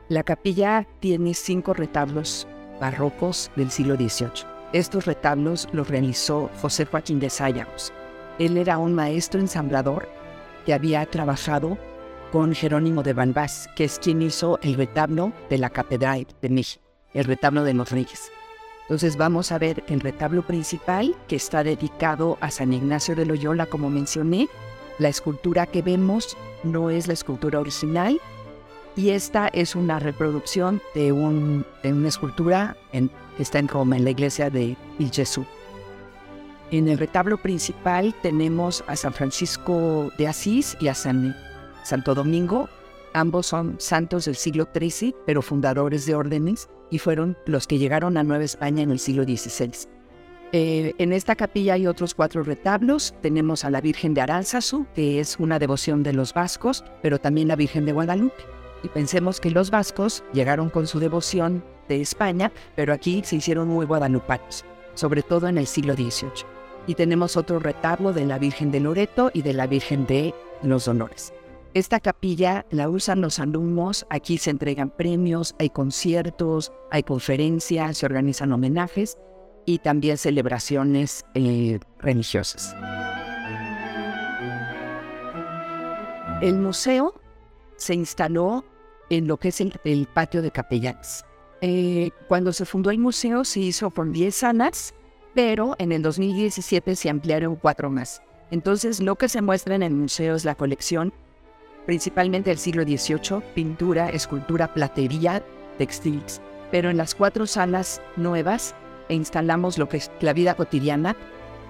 La 0.08 0.22
capilla 0.22 0.88
tiene 1.00 1.34
cinco 1.34 1.74
retablos 1.74 2.48
barrocos 2.80 3.50
del 3.56 3.72
siglo 3.72 3.96
XVIII. 3.96 4.55
Estos 4.76 5.06
retablos 5.06 5.70
los 5.72 5.88
realizó 5.88 6.50
José 6.62 6.86
Joaquín 6.86 7.22
de 7.22 7.30
Sayagos. 7.30 7.94
Él 8.40 8.58
era 8.58 8.78
un 8.78 8.94
maestro 8.94 9.40
ensamblador 9.40 10.10
que 10.66 10.74
había 10.74 11.06
trabajado 11.06 11.78
con 12.34 12.54
Jerónimo 12.54 13.02
de 13.02 13.14
Banbás, 13.14 13.70
que 13.78 13.86
es 13.86 14.00
quien 14.00 14.22
hizo 14.22 14.60
el 14.62 14.74
retablo 14.74 15.32
de 15.50 15.60
la 15.60 15.70
Catedral 15.70 16.28
de 16.42 16.50
México, 16.50 16.84
el 17.14 17.24
retablo 17.24 17.64
de 17.64 17.74
los 17.74 17.90
Reyes. 17.90 18.30
Entonces 18.82 19.16
vamos 19.16 19.54
a 19.54 19.60
ver 19.60 19.82
el 19.88 20.02
retablo 20.02 20.42
principal 20.42 21.16
que 21.30 21.38
está 21.38 21.64
dedicado 21.64 22.38
a 22.42 22.52
San 22.52 22.74
Ignacio 22.74 23.16
de 23.16 23.26
Loyola, 23.26 23.68
como 23.68 23.90
mencioné. 23.90 24.50
La 25.00 25.08
escultura 25.08 25.68
que 25.68 25.84
vemos 25.84 26.36
no 26.66 26.90
es 26.90 27.08
la 27.08 27.14
escultura 27.14 27.62
original 27.62 28.20
y 28.98 29.12
esta 29.12 29.48
es 29.48 29.74
una 29.74 30.00
reproducción 30.00 30.82
de, 30.94 31.14
de 31.84 31.94
una 31.94 32.08
escultura 32.10 32.76
en, 32.92 33.10
está 33.40 33.60
en 33.60 33.68
Roma, 33.68 33.98
en 33.98 34.04
la 34.04 34.12
iglesia 34.12 34.50
de 34.50 34.76
Il 35.00 35.12
Gesù. 35.12 35.46
En 36.72 36.88
el 36.88 36.98
retablo 36.98 37.38
principal 37.38 38.16
tenemos 38.22 38.84
a 38.88 38.96
San 38.96 39.14
Francisco 39.14 40.12
de 40.18 40.28
Asís 40.28 40.76
y 40.80 40.88
a 40.88 40.96
San, 40.96 41.36
Santo 41.84 42.16
Domingo. 42.16 42.70
Ambos 43.14 43.46
son 43.46 43.76
santos 43.80 44.26
del 44.26 44.36
siglo 44.36 44.68
XIII, 44.74 45.16
pero 45.26 45.42
fundadores 45.42 46.06
de 46.06 46.16
órdenes 46.16 46.70
y 46.90 47.00
fueron 47.00 47.38
los 47.46 47.68
que 47.68 47.78
llegaron 47.78 48.18
a 48.18 48.24
Nueva 48.24 48.44
España 48.44 48.84
en 48.84 48.92
el 48.92 49.00
siglo 49.00 49.24
XVI. 49.24 49.88
Eh, 50.52 50.94
en 50.98 51.12
esta 51.14 51.36
capilla 51.36 51.74
hay 51.74 51.88
otros 51.88 52.14
cuatro 52.16 52.44
retablos. 52.44 53.14
Tenemos 53.22 53.66
a 53.66 53.70
la 53.70 53.82
Virgen 53.82 54.14
de 54.14 54.22
Aránzazu, 54.22 54.86
que 54.96 55.20
es 55.20 55.38
una 55.40 55.60
devoción 55.60 56.04
de 56.04 56.14
los 56.14 56.34
vascos, 56.34 56.84
pero 57.02 57.20
también 57.20 57.48
la 57.48 57.56
Virgen 57.56 57.86
de 57.86 57.92
Guadalupe. 57.92 58.44
Y 58.84 58.88
pensemos 58.88 59.40
que 59.40 59.52
los 59.52 59.70
vascos 59.70 60.24
llegaron 60.34 60.70
con 60.70 60.88
su 60.88 61.00
devoción 61.00 61.64
de 61.88 62.02
España, 62.02 62.52
pero 62.76 62.94
aquí 62.94 63.22
se 63.24 63.38
hicieron 63.38 63.68
muy 63.68 63.86
guadalupanos, 63.86 64.66
sobre 64.94 65.24
todo 65.24 65.48
en 65.48 65.58
el 65.58 65.68
siglo 65.68 65.96
XVIII. 65.96 66.46
Y 66.88 66.96
tenemos 66.96 67.38
otro 67.38 67.60
retablo 67.60 68.14
de 68.14 68.26
la 68.26 68.38
Virgen 68.38 68.72
de 68.72 68.80
Loreto 68.80 69.32
y 69.34 69.42
de 69.42 69.54
la 69.54 69.68
Virgen 69.68 70.06
de 70.06 70.34
los 70.62 70.86
Dolores. 70.86 71.34
Esta 71.74 72.00
capilla 72.00 72.66
la 72.70 72.88
usan 72.88 73.20
los 73.20 73.38
alumnos, 73.40 74.06
aquí 74.10 74.38
se 74.38 74.50
entregan 74.50 74.90
premios, 74.90 75.56
hay 75.60 75.70
conciertos, 75.70 76.72
hay 76.90 77.04
conferencias, 77.04 77.98
se 77.98 78.06
organizan 78.06 78.54
homenajes 78.54 79.18
y 79.66 79.80
también 79.80 80.18
celebraciones 80.18 81.26
eh, 81.34 81.80
religiosas. 82.00 82.74
El 86.42 86.60
museo 86.60 87.14
se 87.76 87.94
instaló 87.94 88.64
en 89.10 89.28
lo 89.28 89.38
que 89.38 89.50
es 89.50 89.62
el, 89.62 90.08
patio 90.14 90.42
de 90.42 90.52
capellanes. 90.52 91.26
Eh, 91.62 92.12
cuando 92.28 92.54
se 92.54 92.66
fundó 92.66 92.90
el 92.92 93.00
museo 93.00 93.46
se 93.46 93.62
hizo 93.62 93.90
por 93.90 94.12
10 94.12 94.36
salas, 94.36 94.94
pero 95.34 95.76
en 95.80 95.92
el 95.92 96.02
2017 96.02 96.96
se 96.96 97.10
ampliaron 97.10 97.56
cuatro 97.56 97.90
más. 97.90 98.22
Entonces 98.52 99.00
lo 99.00 99.16
que 99.16 99.30
se 99.30 99.42
muestra 99.42 99.76
en 99.76 99.84
el 99.84 99.94
museo 99.94 100.36
es 100.36 100.46
la 100.46 100.56
colección 100.56 101.14
principalmente 101.86 102.50
del 102.50 102.58
siglo 102.58 102.84
XVIII, 102.84 103.42
pintura, 103.54 104.10
escultura, 104.10 104.74
platería, 104.74 105.44
textiles. 105.78 106.42
Pero 106.72 106.90
en 106.90 106.98
las 106.98 107.16
cuatro 107.16 107.46
salas 107.46 108.02
nuevas 108.16 108.76
instalamos 109.10 109.78
lo 109.78 109.88
que 109.88 109.98
es 109.98 110.12
la 110.20 110.34
vida 110.34 110.56
cotidiana 110.56 111.16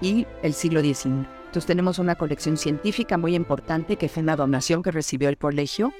y 0.00 0.26
el 0.42 0.54
siglo 0.54 0.80
XIX. 0.80 1.26
Entonces 1.46 1.66
tenemos 1.66 1.98
una 1.98 2.16
colección 2.16 2.56
científica 2.56 3.16
muy 3.18 3.34
importante 3.34 3.96
que 3.96 4.08
fue 4.08 4.22
una 4.22 4.36
donación 4.36 4.82
que 4.82 4.90
recibió 4.90 5.28
el 5.28 5.38
colegio, 5.38 5.92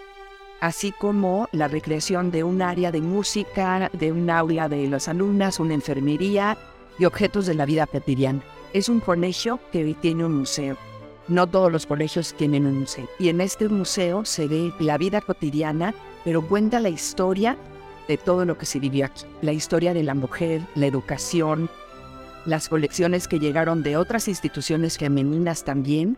así 0.61 0.93
como 0.93 1.49
la 1.53 1.69
recreación 1.69 2.31
de 2.31 2.45
un 2.45 2.63
área 2.63 2.91
de 2.91 3.01
música, 3.01 3.91
de 3.93 4.13
un 4.13 4.31
aula 4.31 4.69
de 4.69 4.89
las 4.89 5.09
alumnas, 5.09 5.61
una 5.61 5.75
enfermería 5.75 6.57
y 6.99 7.05
objetos 7.05 7.47
de 7.47 7.55
la 7.55 7.67
vida 7.67 7.87
cotidiana. 7.87 8.43
Es 8.73 8.89
un 8.89 9.01
colegio 9.01 9.61
que 9.73 9.95
tiene 10.01 10.25
un 10.25 10.39
museo. 10.39 10.77
No 11.29 11.47
todos 11.47 11.73
los 11.73 11.87
colegios 11.87 12.35
tienen 12.35 12.67
un 12.67 12.81
museo. 12.81 13.09
Y 13.19 13.29
en 13.29 13.41
este 13.41 13.69
museo 13.69 14.25
se 14.25 14.47
ve 14.47 14.73
la 14.79 14.97
vida 14.97 15.21
cotidiana, 15.21 15.95
pero 16.25 16.41
cuenta 16.47 16.79
la 16.79 16.89
historia 16.89 17.57
de 18.07 18.17
todo 18.17 18.45
lo 18.45 18.57
que 18.57 18.67
se 18.67 18.79
vivió 18.79 19.07
aquí. 19.07 19.25
La 19.43 19.53
historia 19.53 19.93
de 19.93 20.05
la 20.05 20.15
mujer, 20.15 20.63
la 20.77 20.87
educación, 20.87 21.69
las 22.45 22.69
colecciones 22.69 23.27
que 23.27 23.41
llegaron 23.41 23.83
de 23.83 23.97
otras 23.97 24.29
instituciones 24.29 24.99
femeninas 24.99 25.65
también. 25.65 26.17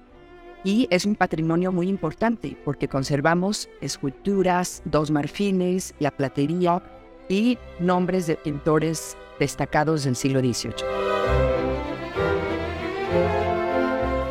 Y 0.64 0.88
es 0.90 1.06
un 1.06 1.14
patrimonio 1.14 1.72
muy 1.72 1.88
importante 1.88 2.56
porque 2.64 2.88
conservamos 2.88 3.68
esculturas, 3.80 4.82
dos 4.84 5.10
marfines, 5.10 5.94
la 6.00 6.10
platería 6.10 6.82
y 7.28 7.58
nombres 7.78 8.26
de 8.26 8.36
pintores 8.36 9.16
destacados 9.38 10.04
del 10.04 10.16
siglo 10.16 10.40
XVIII. 10.40 10.74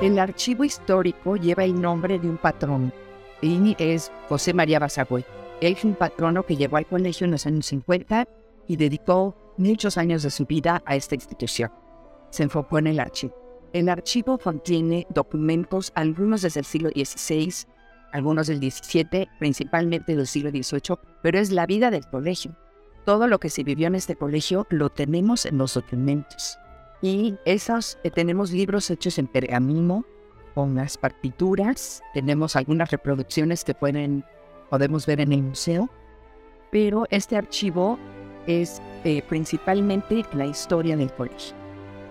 El 0.02 0.20
archivo 0.20 0.64
histórico 0.64 1.38
lleva 1.38 1.64
el 1.64 1.80
nombre 1.80 2.20
de 2.20 2.30
un 2.30 2.38
patrón 2.38 2.94
y 3.42 3.76
es 3.80 4.12
José 4.28 4.54
María 4.54 4.80
Basagüe. 4.80 5.26
Él 5.62 5.74
es 5.74 5.84
un 5.84 5.96
patrono 5.96 6.44
que 6.44 6.56
llegó 6.56 6.78
al 6.78 6.86
colegio 6.86 7.26
en 7.26 7.32
los 7.32 7.46
años 7.46 7.66
50 7.66 8.28
y 8.68 8.76
dedicó 8.76 9.36
muchos 9.58 9.98
años 9.98 10.24
de 10.24 10.30
su 10.30 10.46
vida 10.46 10.84
a 10.86 10.96
esta 10.96 11.16
institución. 11.16 11.72
Se 12.30 12.44
enfocó 12.44 12.78
en 12.78 12.88
el 12.88 13.00
archivo. 13.00 13.47
El 13.74 13.90
archivo 13.90 14.38
contiene 14.38 15.06
documentos, 15.10 15.92
algunos 15.96 16.42
desde 16.42 16.62
el 16.62 16.66
siglo 16.66 16.90
XVI, 16.90 17.54
algunos 18.12 18.48
del 18.48 18.60
XVII, 18.60 19.28
principalmente 19.40 20.16
del 20.16 20.28
siglo 20.28 20.50
XVIII, 20.50 20.98
pero 21.22 21.40
es 21.40 21.52
la 21.52 21.66
vida 21.66 21.92
del 21.92 22.08
colegio. 22.08 22.56
Todo 23.06 23.28
lo 23.28 23.40
que 23.40 23.50
se 23.50 23.64
vivió 23.64 23.88
en 23.88 23.96
este 23.96 24.16
colegio 24.16 24.68
lo 24.70 24.90
tenemos 24.90 25.46
en 25.46 25.58
los 25.58 25.74
documentos. 25.74 26.58
Y 27.02 27.36
esos, 27.46 27.98
eh, 28.04 28.10
tenemos 28.10 28.52
libros 28.52 28.90
hechos 28.90 29.18
en 29.18 29.28
pergamino 29.28 30.06
con 30.56 30.76
las 30.76 30.98
partituras, 30.98 32.02
tenemos 32.14 32.56
algunas 32.56 32.90
reproducciones 32.90 33.64
que 33.64 33.76
pueden, 33.76 34.26
podemos 34.70 35.06
ver 35.06 35.22
en 35.22 35.32
el 35.32 35.44
museo, 35.44 35.90
pero 36.72 37.06
este 37.12 37.38
archivo 37.38 38.00
es 38.48 38.82
eh, 39.04 39.22
principalmente 39.30 40.26
la 40.34 40.48
historia 40.48 40.98
del 40.98 41.14
colegio. 41.14 41.57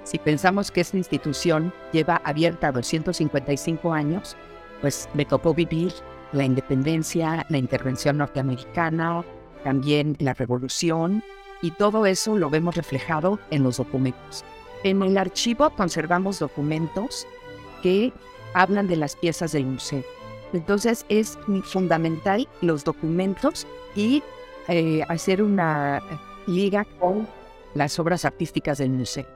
Si 0.07 0.21
pensamos 0.21 0.71
que 0.71 0.83
esta 0.83 0.97
institución 0.97 1.73
lleva 1.91 2.23
abierta 2.23 2.71
255 2.71 3.93
años, 3.93 4.37
pues 4.81 5.09
me 5.15 5.25
tocó 5.25 5.53
vivir 5.53 5.93
la 6.31 6.45
independencia, 6.45 7.45
la 7.49 7.59
intervención 7.59 8.19
norteamericana, 8.19 9.25
también 9.65 10.17
la 10.21 10.33
revolución, 10.33 11.25
y 11.61 11.73
todo 11.73 12.07
eso 12.07 12.39
lo 12.39 12.51
vemos 12.51 12.77
reflejado 12.77 13.41
en 13.51 13.65
los 13.65 13.79
documentos. 13.79 14.45
En 14.85 15.03
el 15.03 15.19
archivo 15.19 15.71
conservamos 15.71 16.39
documentos 16.39 17.27
que 17.83 18.13
hablan 18.55 18.87
de 18.87 18.95
las 18.95 19.17
piezas 19.17 19.51
del 19.51 19.67
museo. 19.67 20.05
Entonces 20.53 21.05
es 21.09 21.37
fundamental 21.65 22.47
los 22.61 22.85
documentos 22.85 23.67
y 23.97 24.23
eh, 24.69 25.03
hacer 25.09 25.43
una 25.43 26.01
liga 26.47 26.87
con 27.01 27.27
las 27.75 27.99
obras 27.99 28.25
artísticas 28.25 28.79
del 28.79 28.91
museo. 28.91 29.36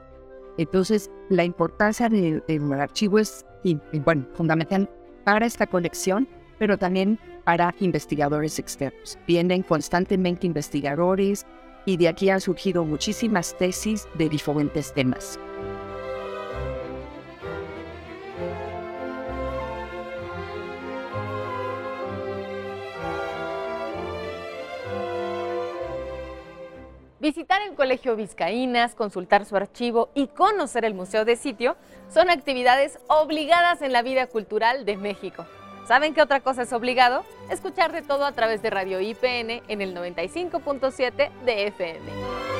Entonces 0.57 1.09
la 1.29 1.43
importancia 1.43 2.09
del, 2.09 2.43
archivo 2.73 3.19
es 3.19 3.45
bueno, 4.05 4.25
fundamental 4.33 4.89
para 5.23 5.45
esta 5.45 5.67
colección, 5.67 6.27
pero 6.59 6.77
también 6.77 7.19
para 7.43 7.73
investigadores 7.79 8.59
externos. 8.59 9.17
Vienen 9.27 9.63
constantemente 9.63 10.47
investigadores, 10.47 11.45
y 11.85 11.97
de 11.97 12.07
aquí 12.07 12.29
han 12.29 12.41
surgido 12.41 12.85
muchísimas 12.85 13.57
tesis 13.57 14.07
de 14.15 14.29
diferentes 14.29 14.93
temas. 14.93 15.39
Visitar 27.31 27.61
el 27.61 27.75
Colegio 27.75 28.17
Vizcaínas, 28.17 28.93
consultar 28.93 29.45
su 29.45 29.55
archivo 29.55 30.09
y 30.13 30.27
conocer 30.27 30.83
el 30.83 30.93
Museo 30.93 31.23
de 31.23 31.37
Sitio 31.37 31.77
son 32.13 32.29
actividades 32.29 32.99
obligadas 33.07 33.81
en 33.81 33.93
la 33.93 34.01
vida 34.01 34.27
cultural 34.27 34.83
de 34.83 34.97
México. 34.97 35.45
¿Saben 35.87 36.13
qué 36.13 36.21
otra 36.21 36.41
cosa 36.41 36.63
es 36.63 36.73
obligado? 36.73 37.23
Escuchar 37.49 37.93
de 37.93 38.01
todo 38.01 38.25
a 38.25 38.33
través 38.33 38.61
de 38.61 38.69
Radio 38.69 38.99
IPN 38.99 39.63
en 39.69 39.81
el 39.81 39.95
95.7 39.95 41.31
de 41.45 41.67
FM. 41.67 42.50